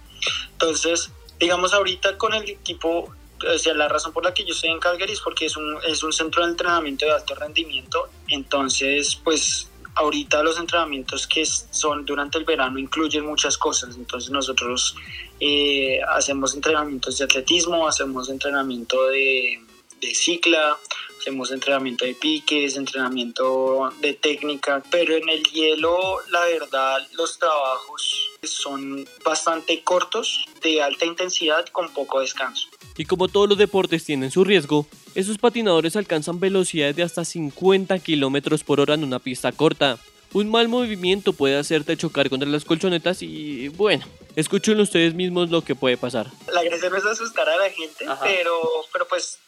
Entonces, 0.52 1.10
digamos 1.40 1.74
ahorita 1.74 2.16
con 2.18 2.34
el 2.34 2.48
equipo 2.48 3.12
o 3.52 3.58
sea, 3.58 3.74
la 3.74 3.88
razón 3.88 4.12
por 4.12 4.24
la 4.24 4.32
que 4.32 4.44
yo 4.44 4.54
estoy 4.54 4.70
en 4.70 4.78
Calgary 4.78 5.12
es 5.12 5.20
porque 5.20 5.46
es 5.46 5.56
un, 5.56 5.76
es 5.86 6.02
un 6.02 6.12
centro 6.12 6.44
de 6.44 6.52
entrenamiento 6.52 7.04
de 7.04 7.12
alto 7.12 7.34
rendimiento, 7.34 8.08
entonces 8.28 9.16
pues 9.22 9.68
ahorita 9.94 10.42
los 10.42 10.58
entrenamientos 10.58 11.26
que 11.26 11.44
son 11.46 12.04
durante 12.04 12.38
el 12.38 12.44
verano 12.44 12.78
incluyen 12.78 13.24
muchas 13.24 13.56
cosas. 13.58 13.96
Entonces 13.96 14.30
nosotros 14.30 14.96
eh, 15.40 16.00
hacemos 16.08 16.54
entrenamientos 16.54 17.18
de 17.18 17.24
atletismo, 17.24 17.86
hacemos 17.86 18.28
entrenamiento 18.28 19.06
de, 19.08 19.60
de 20.00 20.14
cicla, 20.14 20.78
hacemos 21.18 21.50
entrenamiento 21.52 22.04
de 22.04 22.14
piques, 22.14 22.76
entrenamiento 22.76 23.90
de 24.00 24.14
técnica, 24.14 24.82
pero 24.90 25.14
en 25.14 25.28
el 25.28 25.42
hielo 25.44 26.18
la 26.30 26.44
verdad 26.44 27.06
los 27.12 27.38
trabajos 27.38 28.30
son 28.42 29.08
bastante 29.24 29.82
cortos, 29.82 30.44
de 30.60 30.82
alta 30.82 31.06
intensidad 31.06 31.66
con 31.68 31.88
poco 31.94 32.20
descanso. 32.20 32.68
Y 32.96 33.04
como 33.06 33.28
todos 33.28 33.48
los 33.48 33.58
deportes 33.58 34.04
tienen 34.04 34.30
su 34.30 34.44
riesgo, 34.44 34.86
esos 35.14 35.38
patinadores 35.38 35.96
alcanzan 35.96 36.38
velocidades 36.38 36.96
de 36.96 37.02
hasta 37.02 37.24
50 37.24 37.98
km 37.98 38.62
por 38.64 38.80
hora 38.80 38.94
en 38.94 39.04
una 39.04 39.18
pista 39.18 39.50
corta. 39.52 39.98
Un 40.32 40.50
mal 40.50 40.68
movimiento 40.68 41.32
puede 41.32 41.56
hacerte 41.56 41.96
chocar 41.96 42.28
contra 42.28 42.48
las 42.48 42.64
colchonetas 42.64 43.22
y 43.22 43.68
bueno, 43.68 44.04
escuchen 44.36 44.80
ustedes 44.80 45.14
mismos 45.14 45.50
lo 45.50 45.62
que 45.62 45.74
puede 45.74 45.96
pasar. 45.96 46.30
La 46.52 46.62
gracia 46.62 46.90
no 46.90 46.96
es 46.96 47.04
asustar 47.04 47.48
a 47.48 47.56
la 47.56 47.70
gente, 47.70 48.04
pero, 48.20 48.60
pero 48.92 49.06
pues 49.08 49.38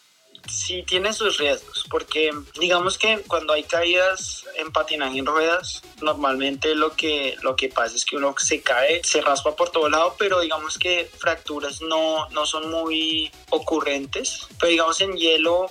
sí 0.48 0.82
tiene 0.82 1.12
sus 1.12 1.38
riesgos, 1.38 1.84
porque 1.90 2.30
digamos 2.58 2.98
que 2.98 3.20
cuando 3.26 3.52
hay 3.52 3.64
caídas 3.64 4.44
en 4.56 4.72
patinaje 4.72 5.18
en 5.18 5.26
ruedas, 5.26 5.82
normalmente 6.00 6.74
lo 6.74 6.92
que, 6.92 7.36
lo 7.42 7.56
que 7.56 7.68
pasa 7.68 7.96
es 7.96 8.04
que 8.04 8.16
uno 8.16 8.34
se 8.38 8.62
cae, 8.62 9.02
se 9.04 9.20
raspa 9.20 9.54
por 9.56 9.70
todo 9.70 9.88
lado, 9.88 10.14
pero 10.18 10.40
digamos 10.40 10.78
que 10.78 11.10
fracturas 11.18 11.80
no, 11.82 12.28
no 12.30 12.46
son 12.46 12.70
muy 12.70 13.30
ocurrentes, 13.50 14.46
pero 14.60 14.70
digamos 14.70 15.00
en 15.00 15.16
hielo, 15.16 15.70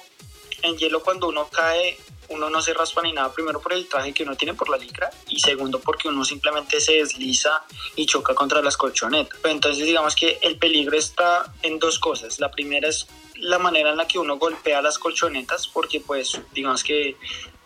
en 0.61 0.77
hielo 0.77 1.01
cuando 1.03 1.27
uno 1.27 1.47
cae 1.49 1.97
uno 2.29 2.49
no 2.49 2.61
se 2.61 2.73
raspa 2.73 3.01
ni 3.01 3.13
nada, 3.13 3.31
primero 3.33 3.61
por 3.61 3.73
el 3.73 3.87
traje 3.87 4.13
que 4.13 4.23
uno 4.23 4.35
tiene 4.35 4.53
por 4.53 4.69
la 4.69 4.77
licra 4.77 5.09
y 5.29 5.39
segundo 5.39 5.79
porque 5.79 6.07
uno 6.07 6.23
simplemente 6.23 6.79
se 6.79 6.93
desliza 6.93 7.63
y 7.95 8.05
choca 8.05 8.33
contra 8.33 8.61
las 8.61 8.77
colchonetas. 8.77 9.39
Entonces 9.43 9.85
digamos 9.85 10.15
que 10.15 10.39
el 10.41 10.57
peligro 10.57 10.97
está 10.97 11.53
en 11.61 11.79
dos 11.79 11.99
cosas. 11.99 12.39
La 12.39 12.51
primera 12.51 12.87
es 12.87 13.07
la 13.35 13.59
manera 13.59 13.91
en 13.91 13.97
la 13.97 14.07
que 14.07 14.19
uno 14.19 14.37
golpea 14.37 14.81
las 14.81 14.97
colchonetas 14.97 15.67
porque 15.67 15.99
pues 15.99 16.39
digamos 16.53 16.83
que 16.83 17.15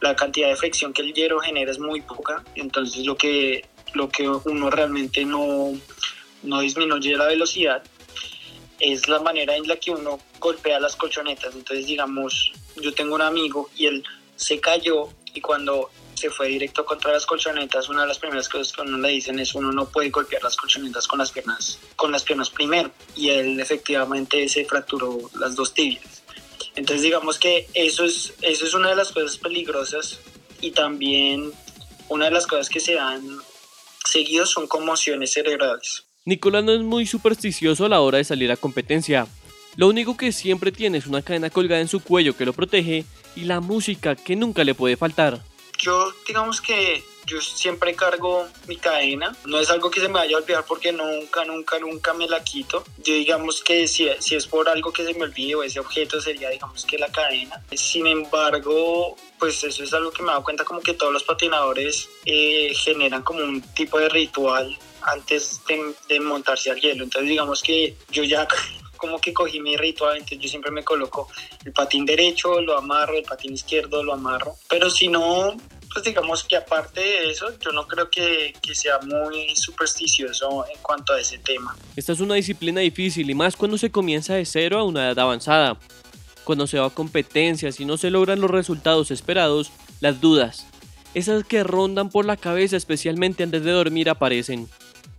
la 0.01 0.15
cantidad 0.15 0.47
de 0.47 0.55
fricción 0.55 0.93
que 0.93 1.01
el 1.01 1.13
hierro 1.13 1.39
genera 1.39 1.71
es 1.71 1.79
muy 1.79 2.01
poca, 2.01 2.43
entonces 2.55 3.05
lo 3.05 3.17
que, 3.17 3.67
lo 3.93 4.09
que 4.09 4.27
uno 4.29 4.69
realmente 4.69 5.25
no, 5.25 5.73
no 6.43 6.59
disminuye 6.61 7.15
la 7.17 7.25
velocidad 7.25 7.83
es 8.79 9.07
la 9.07 9.19
manera 9.19 9.55
en 9.55 9.67
la 9.67 9.75
que 9.75 9.91
uno 9.91 10.19
golpea 10.39 10.79
las 10.79 10.95
colchonetas. 10.95 11.53
Entonces, 11.53 11.85
digamos, 11.85 12.51
yo 12.77 12.93
tengo 12.93 13.15
un 13.15 13.21
amigo 13.21 13.69
y 13.75 13.87
él 13.87 14.03
se 14.39 14.59
cayó 14.61 15.09
y 15.33 15.41
cuando 15.41 15.91
se 16.15 16.29
fue 16.29 16.47
directo 16.47 16.85
contra 16.85 17.11
las 17.11 17.25
colchonetas, 17.25 17.89
una 17.89 18.01
de 18.01 18.07
las 18.07 18.19
primeras 18.19 18.47
cosas 18.49 18.73
que 18.73 18.81
uno 18.81 18.97
le 18.97 19.09
dicen 19.09 19.37
es 19.39 19.53
uno 19.53 19.71
no 19.71 19.87
puede 19.89 20.09
golpear 20.09 20.43
las 20.43 20.55
colchonetas 20.55 21.07
con 21.07 21.19
las 21.19 21.31
piernas, 21.31 21.79
con 21.95 22.11
las 22.11 22.23
piernas 22.23 22.49
primero. 22.49 22.91
Y 23.15 23.29
él 23.29 23.59
efectivamente 23.59 24.47
se 24.49 24.65
fracturó 24.65 25.17
las 25.39 25.55
dos 25.55 25.73
tibias. 25.73 26.23
Entonces 26.75 27.03
digamos 27.03 27.37
que 27.37 27.67
eso 27.73 28.05
es, 28.05 28.33
eso 28.41 28.65
es 28.65 28.73
una 28.73 28.89
de 28.89 28.95
las 28.95 29.11
cosas 29.11 29.37
peligrosas 29.37 30.19
y 30.61 30.71
también 30.71 31.51
una 32.07 32.25
de 32.25 32.31
las 32.31 32.47
cosas 32.47 32.69
que 32.69 32.79
se 32.79 32.95
dan 32.95 33.39
seguidos 34.05 34.51
son 34.51 34.67
conmociones 34.67 35.33
cerebrales. 35.33 36.05
Nicolás 36.25 36.63
no 36.63 36.73
es 36.73 36.81
muy 36.81 37.05
supersticioso 37.05 37.85
a 37.85 37.89
la 37.89 38.01
hora 38.01 38.17
de 38.17 38.23
salir 38.23 38.51
a 38.51 38.57
competencia. 38.57 39.27
Lo 39.75 39.87
único 39.87 40.17
que 40.17 40.31
siempre 40.31 40.71
tiene 40.71 40.97
es 40.97 41.07
una 41.07 41.21
cadena 41.21 41.49
colgada 41.49 41.81
en 41.81 41.87
su 41.87 42.01
cuello 42.01 42.35
que 42.35 42.45
lo 42.45 42.53
protege 42.53 43.05
y 43.35 43.45
la 43.45 43.59
música 43.59 44.15
que 44.15 44.35
nunca 44.35 44.63
le 44.63 44.75
puede 44.75 44.97
faltar. 44.97 45.41
Yo 45.77 46.11
digamos 46.27 46.59
que 46.59 47.03
yo 47.25 47.39
siempre 47.41 47.95
cargo 47.95 48.47
mi 48.67 48.75
cadena, 48.77 49.35
no 49.45 49.59
es 49.59 49.69
algo 49.69 49.91
que 49.91 50.01
se 50.01 50.07
me 50.07 50.15
vaya 50.15 50.35
a 50.35 50.39
olvidar 50.39 50.65
porque 50.67 50.91
nunca, 50.91 51.45
nunca, 51.45 51.79
nunca 51.79 52.13
me 52.13 52.27
la 52.27 52.43
quito. 52.43 52.83
Yo 52.97 53.13
digamos 53.13 53.63
que 53.63 53.87
si, 53.87 54.09
si 54.19 54.35
es 54.35 54.47
por 54.47 54.67
algo 54.67 54.91
que 54.91 55.05
se 55.05 55.13
me 55.13 55.23
olvide 55.23 55.55
o 55.55 55.63
ese 55.63 55.79
objeto 55.79 56.19
sería 56.19 56.49
digamos 56.49 56.85
que 56.85 56.97
la 56.97 57.11
cadena. 57.11 57.63
Sin 57.71 58.07
embargo, 58.07 59.15
pues 59.37 59.63
eso 59.63 59.83
es 59.83 59.93
algo 59.93 60.11
que 60.11 60.23
me 60.23 60.29
he 60.29 60.31
dado 60.31 60.43
cuenta 60.43 60.63
como 60.63 60.81
que 60.81 60.95
todos 60.95 61.13
los 61.13 61.23
patinadores 61.23 62.09
eh, 62.25 62.73
generan 62.75 63.21
como 63.21 63.43
un 63.43 63.61
tipo 63.61 63.99
de 63.99 64.09
ritual 64.09 64.75
antes 65.01 65.61
de, 65.67 65.93
de 66.07 66.19
montarse 66.19 66.71
al 66.71 66.81
hielo. 66.81 67.03
Entonces 67.03 67.29
digamos 67.29 67.61
que 67.61 67.95
yo 68.09 68.23
ya 68.23 68.47
como 68.99 69.19
que 69.19 69.33
cogí 69.33 69.59
mi 69.59 69.75
ritual, 69.75 70.17
entonces 70.17 70.39
yo 70.39 70.49
siempre 70.49 70.71
me 70.71 70.83
coloco 70.83 71.27
el 71.65 71.71
patín 71.71 72.05
derecho, 72.05 72.61
lo 72.61 72.77
amarro, 72.77 73.17
el 73.17 73.23
patín 73.23 73.53
izquierdo, 73.53 74.03
lo 74.03 74.13
amarro. 74.13 74.55
Pero 74.69 74.89
si 74.91 75.07
no, 75.07 75.55
pues 75.91 76.05
digamos 76.05 76.43
que 76.43 76.57
aparte 76.57 76.99
de 76.99 77.31
eso, 77.31 77.47
yo 77.59 77.71
no 77.71 77.87
creo 77.87 78.09
que, 78.09 78.53
que, 78.61 78.75
sea 78.75 78.99
muy 78.99 79.55
supersticioso 79.55 80.65
en 80.67 80.79
cuanto 80.81 81.13
a 81.13 81.19
ese 81.19 81.39
tema. 81.39 81.75
Esta 81.95 82.11
es 82.11 82.19
una 82.19 82.35
disciplina 82.35 82.81
difícil 82.81 83.29
y 83.29 83.33
más 83.33 83.55
cuando 83.55 83.77
se 83.77 83.89
comienza 83.89 84.35
de 84.35 84.45
cero 84.45 84.77
a 84.79 84.83
una 84.83 85.07
edad 85.07 85.19
avanzada. 85.19 85.77
Cuando 86.43 86.67
se 86.67 86.79
va 86.79 86.87
a 86.87 86.89
competencias 86.89 87.79
y 87.79 87.85
no 87.85 87.97
se 87.97 88.09
logran 88.09 88.41
los 88.41 88.51
resultados 88.51 89.11
esperados, 89.11 89.71
las 90.01 90.19
dudas, 90.19 90.65
esas 91.13 91.43
que 91.43 91.63
rondan 91.63 92.09
por 92.09 92.25
la 92.25 92.37
cabeza 92.37 92.77
especialmente 92.77 93.43
antes 93.43 93.63
de 93.63 93.71
dormir 93.71 94.09
aparecen. 94.09 94.67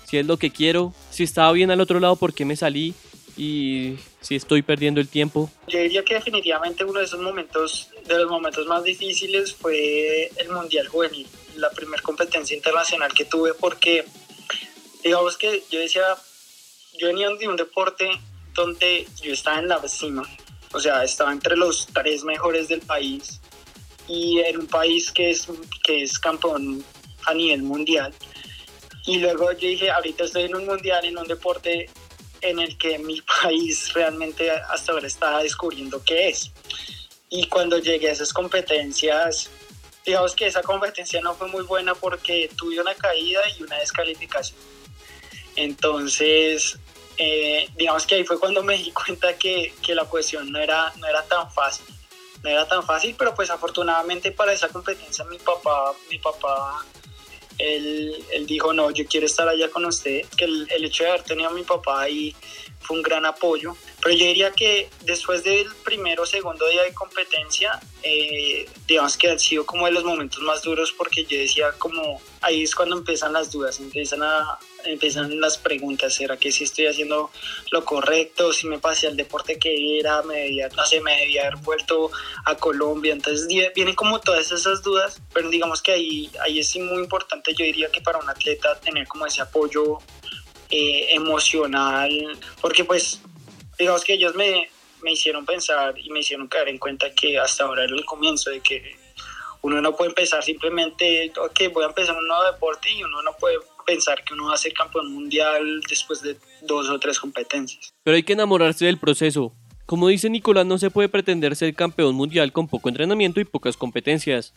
Si 0.04 0.18
es 0.18 0.26
lo 0.26 0.38
que 0.38 0.50
quiero, 0.50 0.92
si 1.10 1.22
estaba 1.22 1.52
bien 1.52 1.70
al 1.70 1.80
otro 1.80 2.00
lado, 2.00 2.16
¿por 2.16 2.34
qué 2.34 2.44
me 2.44 2.56
salí? 2.56 2.94
Y 3.37 3.96
si 4.20 4.37
estoy 4.37 4.62
perdiendo 4.62 5.00
el 5.00 5.08
tiempo? 5.08 5.50
Yo 5.68 5.78
diría 5.78 6.04
que 6.04 6.14
definitivamente 6.14 6.84
uno 6.84 6.99
de 7.00 7.06
esos 7.06 7.20
momentos, 7.20 7.90
de 8.06 8.18
los 8.18 8.30
momentos 8.30 8.66
más 8.66 8.84
difíciles 8.84 9.54
fue 9.54 10.30
el 10.37 10.49
Mundial 10.50 10.88
Juvenil, 10.88 11.26
la 11.56 11.70
primera 11.70 12.02
competencia 12.02 12.56
internacional 12.56 13.12
que 13.12 13.25
tuve 13.25 13.54
porque 13.54 14.04
digamos 15.02 15.37
que 15.37 15.62
yo 15.70 15.80
decía, 15.80 16.04
yo 16.99 17.08
venía 17.08 17.28
de 17.30 17.49
un 17.49 17.56
deporte 17.56 18.10
donde 18.54 19.06
yo 19.22 19.32
estaba 19.32 19.58
en 19.58 19.68
la 19.68 19.80
cima, 19.88 20.22
o 20.72 20.80
sea, 20.80 21.02
estaba 21.04 21.32
entre 21.32 21.56
los 21.56 21.87
tres 21.92 22.25
mejores 22.25 22.68
del 22.68 22.80
país 22.80 23.40
y 24.08 24.40
en 24.40 24.58
un 24.58 24.66
país 24.66 25.10
que 25.10 25.30
es, 25.30 25.46
que 25.84 26.02
es 26.02 26.18
campeón 26.18 26.84
a 27.26 27.34
nivel 27.34 27.62
mundial. 27.62 28.12
Y 29.06 29.18
luego 29.18 29.52
yo 29.52 29.68
dije, 29.68 29.90
ahorita 29.90 30.25
estoy 30.25 30.42
en 30.44 30.54
un 30.54 30.66
mundial, 30.66 31.04
en 31.04 31.16
un 31.16 31.26
deporte 31.26 31.88
en 32.40 32.59
el 32.59 32.76
que 32.78 32.99
mi 32.99 33.20
país 33.42 33.92
realmente 33.92 34.50
hasta 34.50 34.92
ahora 34.92 35.06
está 35.06 35.38
descubriendo 35.38 36.02
qué 36.04 36.28
es. 36.28 36.50
Y 37.28 37.47
cuando 37.47 37.78
llegué 37.78 38.09
a 38.09 38.12
esas 38.12 38.32
competencias, 38.32 39.50
digamos 40.04 40.35
que 40.35 40.47
esa 40.47 40.62
competencia 40.62 41.20
no 41.20 41.35
fue 41.35 41.49
muy 41.49 41.62
buena 41.62 41.94
porque 41.94 42.50
tuve 42.56 42.80
una 42.80 42.94
caída 42.94 43.40
y 43.56 43.62
una 43.62 43.78
descalificación. 43.78 44.59
Entonces, 45.56 46.78
eh, 47.16 47.68
digamos 47.76 48.06
que 48.06 48.16
ahí 48.16 48.25
fue 48.25 48.40
cuando 48.40 48.62
me 48.62 48.76
di 48.76 48.90
cuenta 49.06 49.37
que, 49.37 49.75
que, 49.82 49.94
la 49.94 50.04
cuestión 50.06 50.50
no 50.50 50.59
era, 50.59 50.92
no 50.97 51.06
era 51.06 51.23
tan 51.25 51.50
fácil. 51.52 51.87
No 52.42 52.49
era 52.49 52.66
tan 52.66 52.82
fácil, 52.82 53.14
pero 53.18 53.35
pues 53.35 53.50
afortunadamente 53.50 54.32
para 54.32 54.54
esa 54.54 54.68
competencia 54.68 55.25
mi 55.26 55.38
papá, 55.38 55.92
mi 56.11 56.18
papá 56.18 56.85
él, 57.60 58.24
él, 58.32 58.46
dijo, 58.46 58.72
no, 58.72 58.90
yo 58.90 59.04
quiero 59.06 59.26
estar 59.26 59.48
allá 59.48 59.70
con 59.70 59.84
usted, 59.84 60.22
que 60.36 60.44
el, 60.44 60.66
el, 60.70 60.84
hecho 60.84 61.04
de 61.04 61.10
haber 61.10 61.22
tenido 61.22 61.50
a 61.50 61.52
mi 61.52 61.62
papá 61.62 62.02
ahí 62.02 62.34
fue 62.80 62.96
un 62.96 63.02
gran 63.02 63.26
apoyo, 63.26 63.76
pero 64.02 64.16
yo 64.16 64.25
diría 64.26 64.50
que 64.52 64.88
después 65.02 65.45
del 65.45 65.69
primero 65.85 66.23
o 66.23 66.26
segundo 66.26 66.66
día 66.69 66.83
de 66.83 66.95
competencia, 66.95 67.78
eh, 68.02 68.66
digamos 68.88 69.16
que 69.16 69.28
han 69.30 69.38
sido 69.38 69.66
como 69.66 69.87
de 69.87 69.92
los 69.92 70.04
momentos 70.04 70.40
más 70.42 70.62
duros 70.62 70.92
porque 70.97 71.25
yo 71.25 71.38
decía 71.38 71.73
como, 71.78 72.21
ahí 72.40 72.62
es 72.62 72.75
cuando 72.75 72.97
empiezan 72.97 73.35
las 73.35 73.52
dudas, 73.52 73.78
empiezan 73.78 74.23
a, 74.23 74.59
empiezan 74.85 75.38
las 75.38 75.59
preguntas, 75.59 76.14
¿será 76.14 76.38
que 76.38 76.50
si 76.50 76.64
estoy 76.64 76.87
haciendo 76.87 77.30
lo 77.71 77.85
correcto? 77.85 78.54
Si 78.54 78.66
me 78.66 78.78
pasé 78.78 79.07
al 79.07 79.16
deporte 79.16 79.59
que 79.59 79.99
era, 79.99 80.23
me 80.23 80.37
debía, 80.37 80.69
no 80.69 80.87
sé, 80.87 81.02
me 81.02 81.16
debía 81.16 81.42
haber 81.49 81.57
vuelto 81.57 82.11
a 82.47 82.54
Colombia, 82.57 83.12
entonces 83.12 83.47
vienen 83.75 83.95
como 83.95 84.21
todas 84.21 84.50
esas 84.50 84.83
dudas, 84.83 85.21
pero 85.35 85.50
digamos 85.50 85.83
que 85.83 85.92
ahí, 85.92 86.30
ahí 86.40 86.59
es 86.61 86.75
muy 86.76 87.02
importante, 87.02 87.52
yo 87.52 87.66
diría 87.66 87.90
que 87.90 88.00
para 88.00 88.19
un 88.19 88.30
atleta 88.30 88.80
tener 88.80 89.07
como 89.07 89.26
ese 89.26 89.42
apoyo 89.42 89.99
eh, 90.71 91.14
emocional, 91.14 92.11
porque 92.62 92.85
pues 92.85 93.21
digamos 93.80 94.04
que 94.04 94.14
ellos 94.14 94.34
me, 94.34 94.68
me 95.02 95.12
hicieron 95.12 95.44
pensar 95.44 95.99
y 95.99 96.10
me 96.10 96.20
hicieron 96.20 96.46
caer 96.49 96.68
en 96.68 96.78
cuenta 96.78 97.12
que 97.12 97.38
hasta 97.38 97.64
ahora 97.64 97.84
era 97.84 97.94
el 97.94 98.04
comienzo 98.04 98.50
de 98.50 98.60
que 98.60 98.96
uno 99.62 99.80
no 99.80 99.96
puede 99.96 100.10
empezar 100.10 100.42
simplemente, 100.42 101.32
ok, 101.37 101.72
voy 101.72 101.84
a 101.84 101.88
empezar 101.88 102.16
un 102.16 102.26
nuevo 102.26 102.44
deporte 102.44 102.90
y 102.92 103.02
uno 103.02 103.22
no 103.22 103.32
puede 103.38 103.56
pensar 103.87 104.22
que 104.25 104.34
uno 104.34 104.46
va 104.46 104.54
a 104.54 104.58
ser 104.58 104.72
campeón 104.72 105.12
mundial 105.12 105.80
después 105.88 106.22
de 106.22 106.37
dos 106.62 106.88
o 106.88 106.99
tres 106.99 107.18
competencias. 107.18 107.93
Pero 108.02 108.16
hay 108.16 108.23
que 108.23 108.34
enamorarse 108.34 108.86
del 108.86 108.99
proceso. 108.99 109.52
Como 109.86 110.08
dice 110.08 110.30
Nicolás, 110.30 110.66
no 110.66 110.78
se 110.78 110.90
puede 110.90 111.08
pretender 111.08 111.56
ser 111.56 111.75
campeón 111.75 112.14
mundial 112.14 112.52
con 112.52 112.69
poco 112.69 112.88
entrenamiento 112.88 113.40
y 113.40 113.45
pocas 113.45 113.76
competencias. 113.76 114.54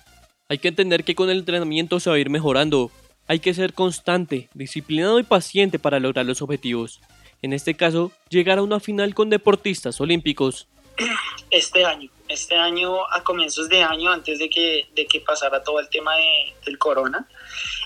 Hay 0.48 0.60
que 0.60 0.68
entender 0.68 1.04
que 1.04 1.16
con 1.16 1.30
el 1.30 1.40
entrenamiento 1.40 2.00
se 2.00 2.10
va 2.10 2.18
a 2.18 2.20
ir 2.20 2.30
mejorando. 2.30 2.92
Hay 3.28 3.40
que 3.40 3.54
ser 3.54 3.74
constante, 3.74 4.50
disciplinado 4.54 5.20
y 5.20 5.24
paciente 5.24 5.80
para 5.80 6.00
lograr 6.00 6.26
los 6.26 6.42
objetivos. 6.42 7.02
En 7.44 7.52
este 7.52 7.76
caso, 7.76 8.12
llegar 8.30 8.58
a 8.58 8.64
una 8.64 8.80
final 8.80 9.14
con 9.14 9.30
deportistas 9.30 10.02
olímpicos. 10.02 10.68
Este 11.52 11.86
año, 11.86 12.10
este 12.30 12.56
año, 12.56 13.06
a 13.12 13.24
comienzos 13.24 13.70
de 13.70 13.84
año, 13.84 14.12
antes 14.12 14.40
de 14.40 14.50
que, 14.50 14.88
de 14.96 15.06
que 15.06 15.20
pasara 15.20 15.62
todo 15.62 15.80
el 15.80 15.88
tema 15.88 16.16
de, 16.16 16.56
del 16.66 16.80
corona, 16.80 17.28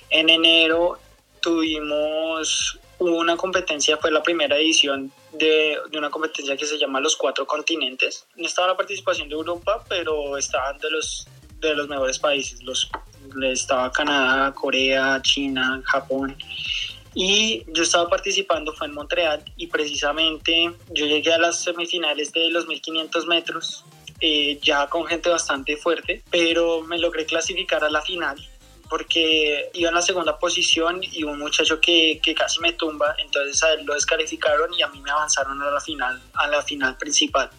en 0.10 0.30
enero 0.30 0.98
tuvimos 1.42 2.80
una 3.00 3.36
competencia, 3.36 3.98
fue 3.98 4.10
la 4.10 4.24
primera 4.24 4.56
edición 4.56 5.12
de, 5.34 5.78
de, 5.92 5.98
una 5.98 6.10
competencia 6.10 6.56
que 6.56 6.66
se 6.66 6.78
llama 6.78 7.02
Los 7.02 7.18
Cuatro 7.18 7.46
Continentes. 7.46 8.26
No 8.38 8.48
estaba 8.48 8.70
la 8.70 8.78
participación 8.78 9.28
de 9.28 9.36
Europa, 9.36 9.84
pero 9.90 10.38
estaban 10.38 10.78
de 10.78 10.92
los, 10.92 11.28
de 11.60 11.76
los 11.76 11.90
mejores 11.90 12.18
países. 12.18 12.64
Los, 12.64 12.90
estaba 13.44 13.92
Canadá, 13.92 14.54
Corea, 14.54 15.22
China, 15.22 15.82
Japón. 15.84 16.38
Y 17.20 17.66
yo 17.74 17.82
estaba 17.82 18.08
participando, 18.08 18.74
fue 18.74 18.86
en 18.86 18.94
Montreal, 18.94 19.44
y 19.56 19.66
precisamente 19.66 20.72
yo 20.92 21.08
llegué 21.08 21.34
a 21.34 21.40
las 21.40 21.64
semifinales 21.64 22.32
de 22.32 22.52
los 22.52 22.68
1500 22.68 23.26
metros, 23.26 23.84
eh, 24.22 24.60
ya 24.62 24.86
con 24.86 25.08
gente 25.08 25.28
bastante 25.28 25.78
fuerte, 25.78 26.22
pero 26.30 26.84
me 26.84 27.00
logré 27.00 27.26
clasificar 27.26 27.84
a 27.84 27.90
la 27.90 28.04
final 28.04 28.38
porque 28.88 29.72
iba 29.74 29.90
en 29.90 29.96
la 29.96 30.02
segunda 30.04 30.38
posición 30.38 31.02
y 31.02 31.24
un 31.24 31.40
muchacho 31.40 31.82
que, 31.82 32.20
que, 32.22 32.36
casi 32.36 32.60
me 32.62 32.74
tumba, 32.74 33.16
entonces 33.18 33.64
a 33.64 33.74
él 33.74 33.84
lo 33.84 33.96
descalificaron 33.96 34.72
y 34.76 34.84
a 34.84 34.88
mí 34.88 35.02
me 35.02 35.10
avanzaron 35.10 35.60
a 35.60 35.72
la 35.72 35.82
final, 35.82 36.22
a 36.36 36.48
la 36.48 36.62
final 36.62 36.98
principal. 36.98 37.50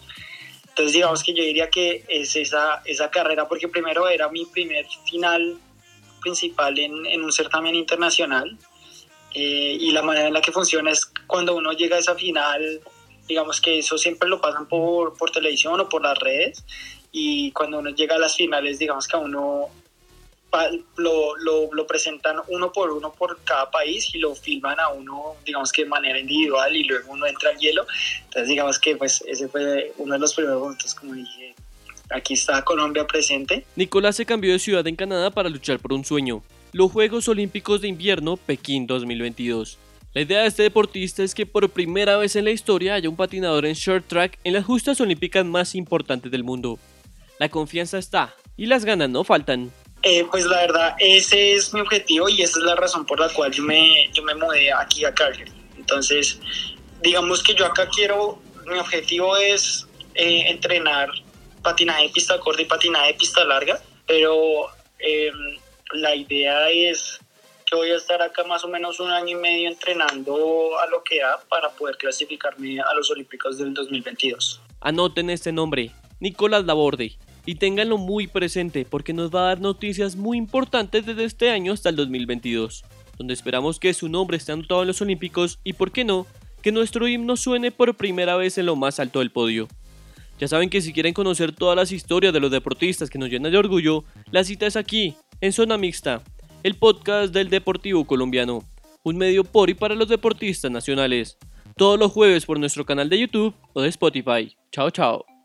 Entonces 0.69 0.93
digamos 0.93 1.21
que 1.21 1.33
yo 1.33 1.43
diría 1.43 1.69
que 1.69 2.05
es 2.07 2.33
esa, 2.37 2.81
esa 2.85 3.11
carrera, 3.11 3.45
porque 3.49 3.67
primero 3.67 4.07
era 4.07 4.29
mi 4.29 4.45
primer 4.45 4.87
final 5.05 5.57
principal 6.21 6.79
en, 6.79 7.05
en 7.05 7.23
un 7.25 7.33
certamen 7.33 7.75
internacional 7.75 8.57
eh, 9.33 9.77
y 9.79 9.91
la 9.91 10.01
manera 10.01 10.27
en 10.27 10.33
la 10.33 10.41
que 10.41 10.51
funciona 10.51 10.91
es 10.91 11.05
cuando 11.27 11.55
uno 11.55 11.71
llega 11.73 11.97
a 11.97 11.99
esa 11.99 12.15
final, 12.15 12.81
digamos 13.27 13.61
que 13.61 13.79
eso 13.79 13.97
siempre 13.97 14.27
lo 14.27 14.41
pasan 14.41 14.67
por, 14.67 15.15
por 15.17 15.31
televisión 15.31 15.79
o 15.79 15.87
por 15.87 16.01
las 16.01 16.17
redes 16.17 16.63
y 17.11 17.51
cuando 17.51 17.79
uno 17.79 17.89
llega 17.91 18.15
a 18.15 18.19
las 18.19 18.35
finales, 18.35 18.79
digamos 18.79 19.07
que 19.07 19.17
a 19.17 19.19
uno 19.19 19.69
lo, 20.97 21.37
lo, 21.37 21.69
lo, 21.71 21.87
presentan 21.87 22.37
uno 22.47 22.71
por 22.71 22.89
uno 22.91 23.13
por 23.13 23.39
cada 23.43 23.69
país 23.69 24.13
y 24.13 24.17
lo 24.17 24.33
filman 24.33 24.79
a 24.79 24.89
uno, 24.89 25.35
digamos 25.45 25.71
que 25.71 25.83
de 25.83 25.89
manera 25.89 26.19
individual 26.19 26.75
y 26.75 26.83
luego 26.83 27.11
uno 27.11 27.27
entra 27.27 27.51
al 27.51 27.57
hielo. 27.57 27.85
Entonces, 28.25 28.49
digamos 28.49 28.79
que 28.79 28.95
pues 28.95 29.23
ese 29.27 29.47
fue 29.47 29.93
uno 29.97 30.13
de 30.13 30.19
los 30.19 30.33
primeros 30.33 30.59
momentos, 30.59 30.95
como 30.95 31.13
dije, 31.13 31.53
aquí 32.09 32.33
está 32.33 32.63
Colombia 32.63 33.05
presente. 33.05 33.65
Nicolás 33.75 34.15
se 34.15 34.25
cambió 34.25 34.51
de 34.51 34.59
ciudad 34.59 34.85
en 34.87 34.95
Canadá 34.95 35.29
para 35.29 35.49
luchar 35.49 35.79
por 35.79 35.93
un 35.93 36.03
sueño, 36.03 36.41
los 36.71 36.91
Juegos 36.91 37.27
Olímpicos 37.27 37.81
de 37.81 37.87
Invierno 37.87 38.37
Pekín 38.37 38.85
2022. 38.85 39.77
La 40.13 40.21
idea 40.21 40.41
de 40.41 40.47
este 40.47 40.63
deportista 40.63 41.23
es 41.23 41.35
que 41.35 41.45
por 41.45 41.69
primera 41.69 42.17
vez 42.17 42.35
en 42.35 42.45
la 42.45 42.51
historia 42.51 42.95
haya 42.95 43.09
un 43.09 43.15
patinador 43.15 43.65
en 43.65 43.73
short 43.73 44.07
track 44.07 44.39
en 44.43 44.53
las 44.53 44.65
justas 44.65 44.99
olímpicas 45.01 45.45
más 45.45 45.75
importantes 45.75 46.31
del 46.31 46.43
mundo. 46.43 46.79
La 47.39 47.49
confianza 47.49 47.97
está 47.97 48.35
y 48.57 48.65
las 48.65 48.85
ganas 48.85 49.09
no 49.09 49.23
faltan. 49.23 49.71
Eh, 50.03 50.25
pues 50.31 50.45
la 50.45 50.57
verdad, 50.57 50.95
ese 50.99 51.53
es 51.53 51.73
mi 51.73 51.81
objetivo 51.81 52.29
y 52.29 52.41
esa 52.41 52.59
es 52.59 52.65
la 52.65 52.75
razón 52.75 53.05
por 53.05 53.19
la 53.19 53.29
cual 53.29 53.51
yo 53.51 53.63
me, 53.63 54.09
yo 54.13 54.23
me 54.23 54.33
mudé 54.35 54.71
aquí 54.71 55.05
a 55.05 55.13
Calgary. 55.13 55.51
Entonces, 55.77 56.39
digamos 57.01 57.43
que 57.43 57.53
yo 57.53 57.65
acá 57.65 57.87
quiero, 57.89 58.41
mi 58.65 58.79
objetivo 58.79 59.35
es 59.37 59.87
eh, 60.15 60.45
entrenar 60.47 61.09
patinaje 61.61 62.03
de 62.03 62.09
pista 62.09 62.39
corta 62.39 62.61
y 62.61 62.65
patinaje 62.65 63.07
de 63.07 63.13
pista 63.15 63.43
larga, 63.43 63.81
pero 64.07 64.67
eh, 64.99 65.31
la 65.93 66.15
idea 66.15 66.69
es 66.69 67.19
que 67.65 67.75
voy 67.75 67.91
a 67.91 67.97
estar 67.97 68.21
acá 68.21 68.43
más 68.45 68.63
o 68.63 68.67
menos 68.67 68.99
un 68.99 69.11
año 69.11 69.37
y 69.37 69.41
medio 69.41 69.69
entrenando 69.69 70.79
a 70.79 70.87
lo 70.87 71.03
que 71.03 71.19
da 71.19 71.39
para 71.49 71.69
poder 71.69 71.97
clasificarme 71.97 72.79
a 72.79 72.93
los 72.95 73.11
Olímpicos 73.11 73.57
del 73.57 73.73
2022. 73.73 74.61
Anoten 74.81 75.29
este 75.29 75.51
nombre, 75.51 75.91
Nicolás 76.19 76.65
Laborde 76.65 77.17
y 77.45 77.55
ténganlo 77.55 77.97
muy 77.97 78.27
presente 78.27 78.85
porque 78.85 79.13
nos 79.13 79.33
va 79.33 79.41
a 79.41 79.47
dar 79.47 79.61
noticias 79.61 80.15
muy 80.15 80.37
importantes 80.37 81.05
desde 81.05 81.25
este 81.25 81.49
año 81.49 81.73
hasta 81.73 81.89
el 81.89 81.95
2022, 81.95 82.83
donde 83.17 83.33
esperamos 83.33 83.79
que 83.79 83.93
su 83.93 84.09
nombre 84.09 84.37
esté 84.37 84.51
anotado 84.51 84.81
en 84.81 84.87
los 84.87 85.01
Olímpicos 85.01 85.59
y, 85.63 85.73
por 85.73 85.91
qué 85.91 86.03
no, 86.03 86.25
que 86.61 86.71
nuestro 86.71 87.07
himno 87.07 87.37
suene 87.37 87.71
por 87.71 87.95
primera 87.95 88.35
vez 88.35 88.57
en 88.57 88.65
lo 88.65 88.75
más 88.75 88.99
alto 88.99 89.19
del 89.19 89.31
podio. 89.31 89.67
Ya 90.39 90.47
saben 90.47 90.69
que 90.69 90.81
si 90.81 90.93
quieren 90.93 91.13
conocer 91.13 91.51
todas 91.51 91.75
las 91.75 91.91
historias 91.91 92.33
de 92.33 92.39
los 92.39 92.49
deportistas 92.49 93.09
que 93.09 93.19
nos 93.19 93.29
llenan 93.29 93.51
de 93.51 93.57
orgullo, 93.57 94.05
la 94.31 94.43
cita 94.43 94.65
es 94.65 94.77
aquí, 94.77 95.15
en 95.41 95.53
Zona 95.53 95.77
Mixta, 95.77 96.21
el 96.63 96.75
podcast 96.75 97.33
del 97.33 97.49
Deportivo 97.49 98.05
Colombiano, 98.05 98.63
un 99.03 99.17
medio 99.17 99.43
por 99.43 99.69
y 99.69 99.73
para 99.73 99.95
los 99.95 100.09
deportistas 100.09 100.71
nacionales. 100.71 101.37
todos 101.77 101.97
los 101.97 102.11
jueves 102.11 102.45
por 102.45 102.59
nuestro 102.59 102.85
canal 102.85 103.07
de 103.07 103.19
YouTube 103.19 103.53
o 103.71 103.81
de 103.81 103.87
Spotify. 103.87 104.53
Chao, 104.69 104.89
chao. 104.89 105.38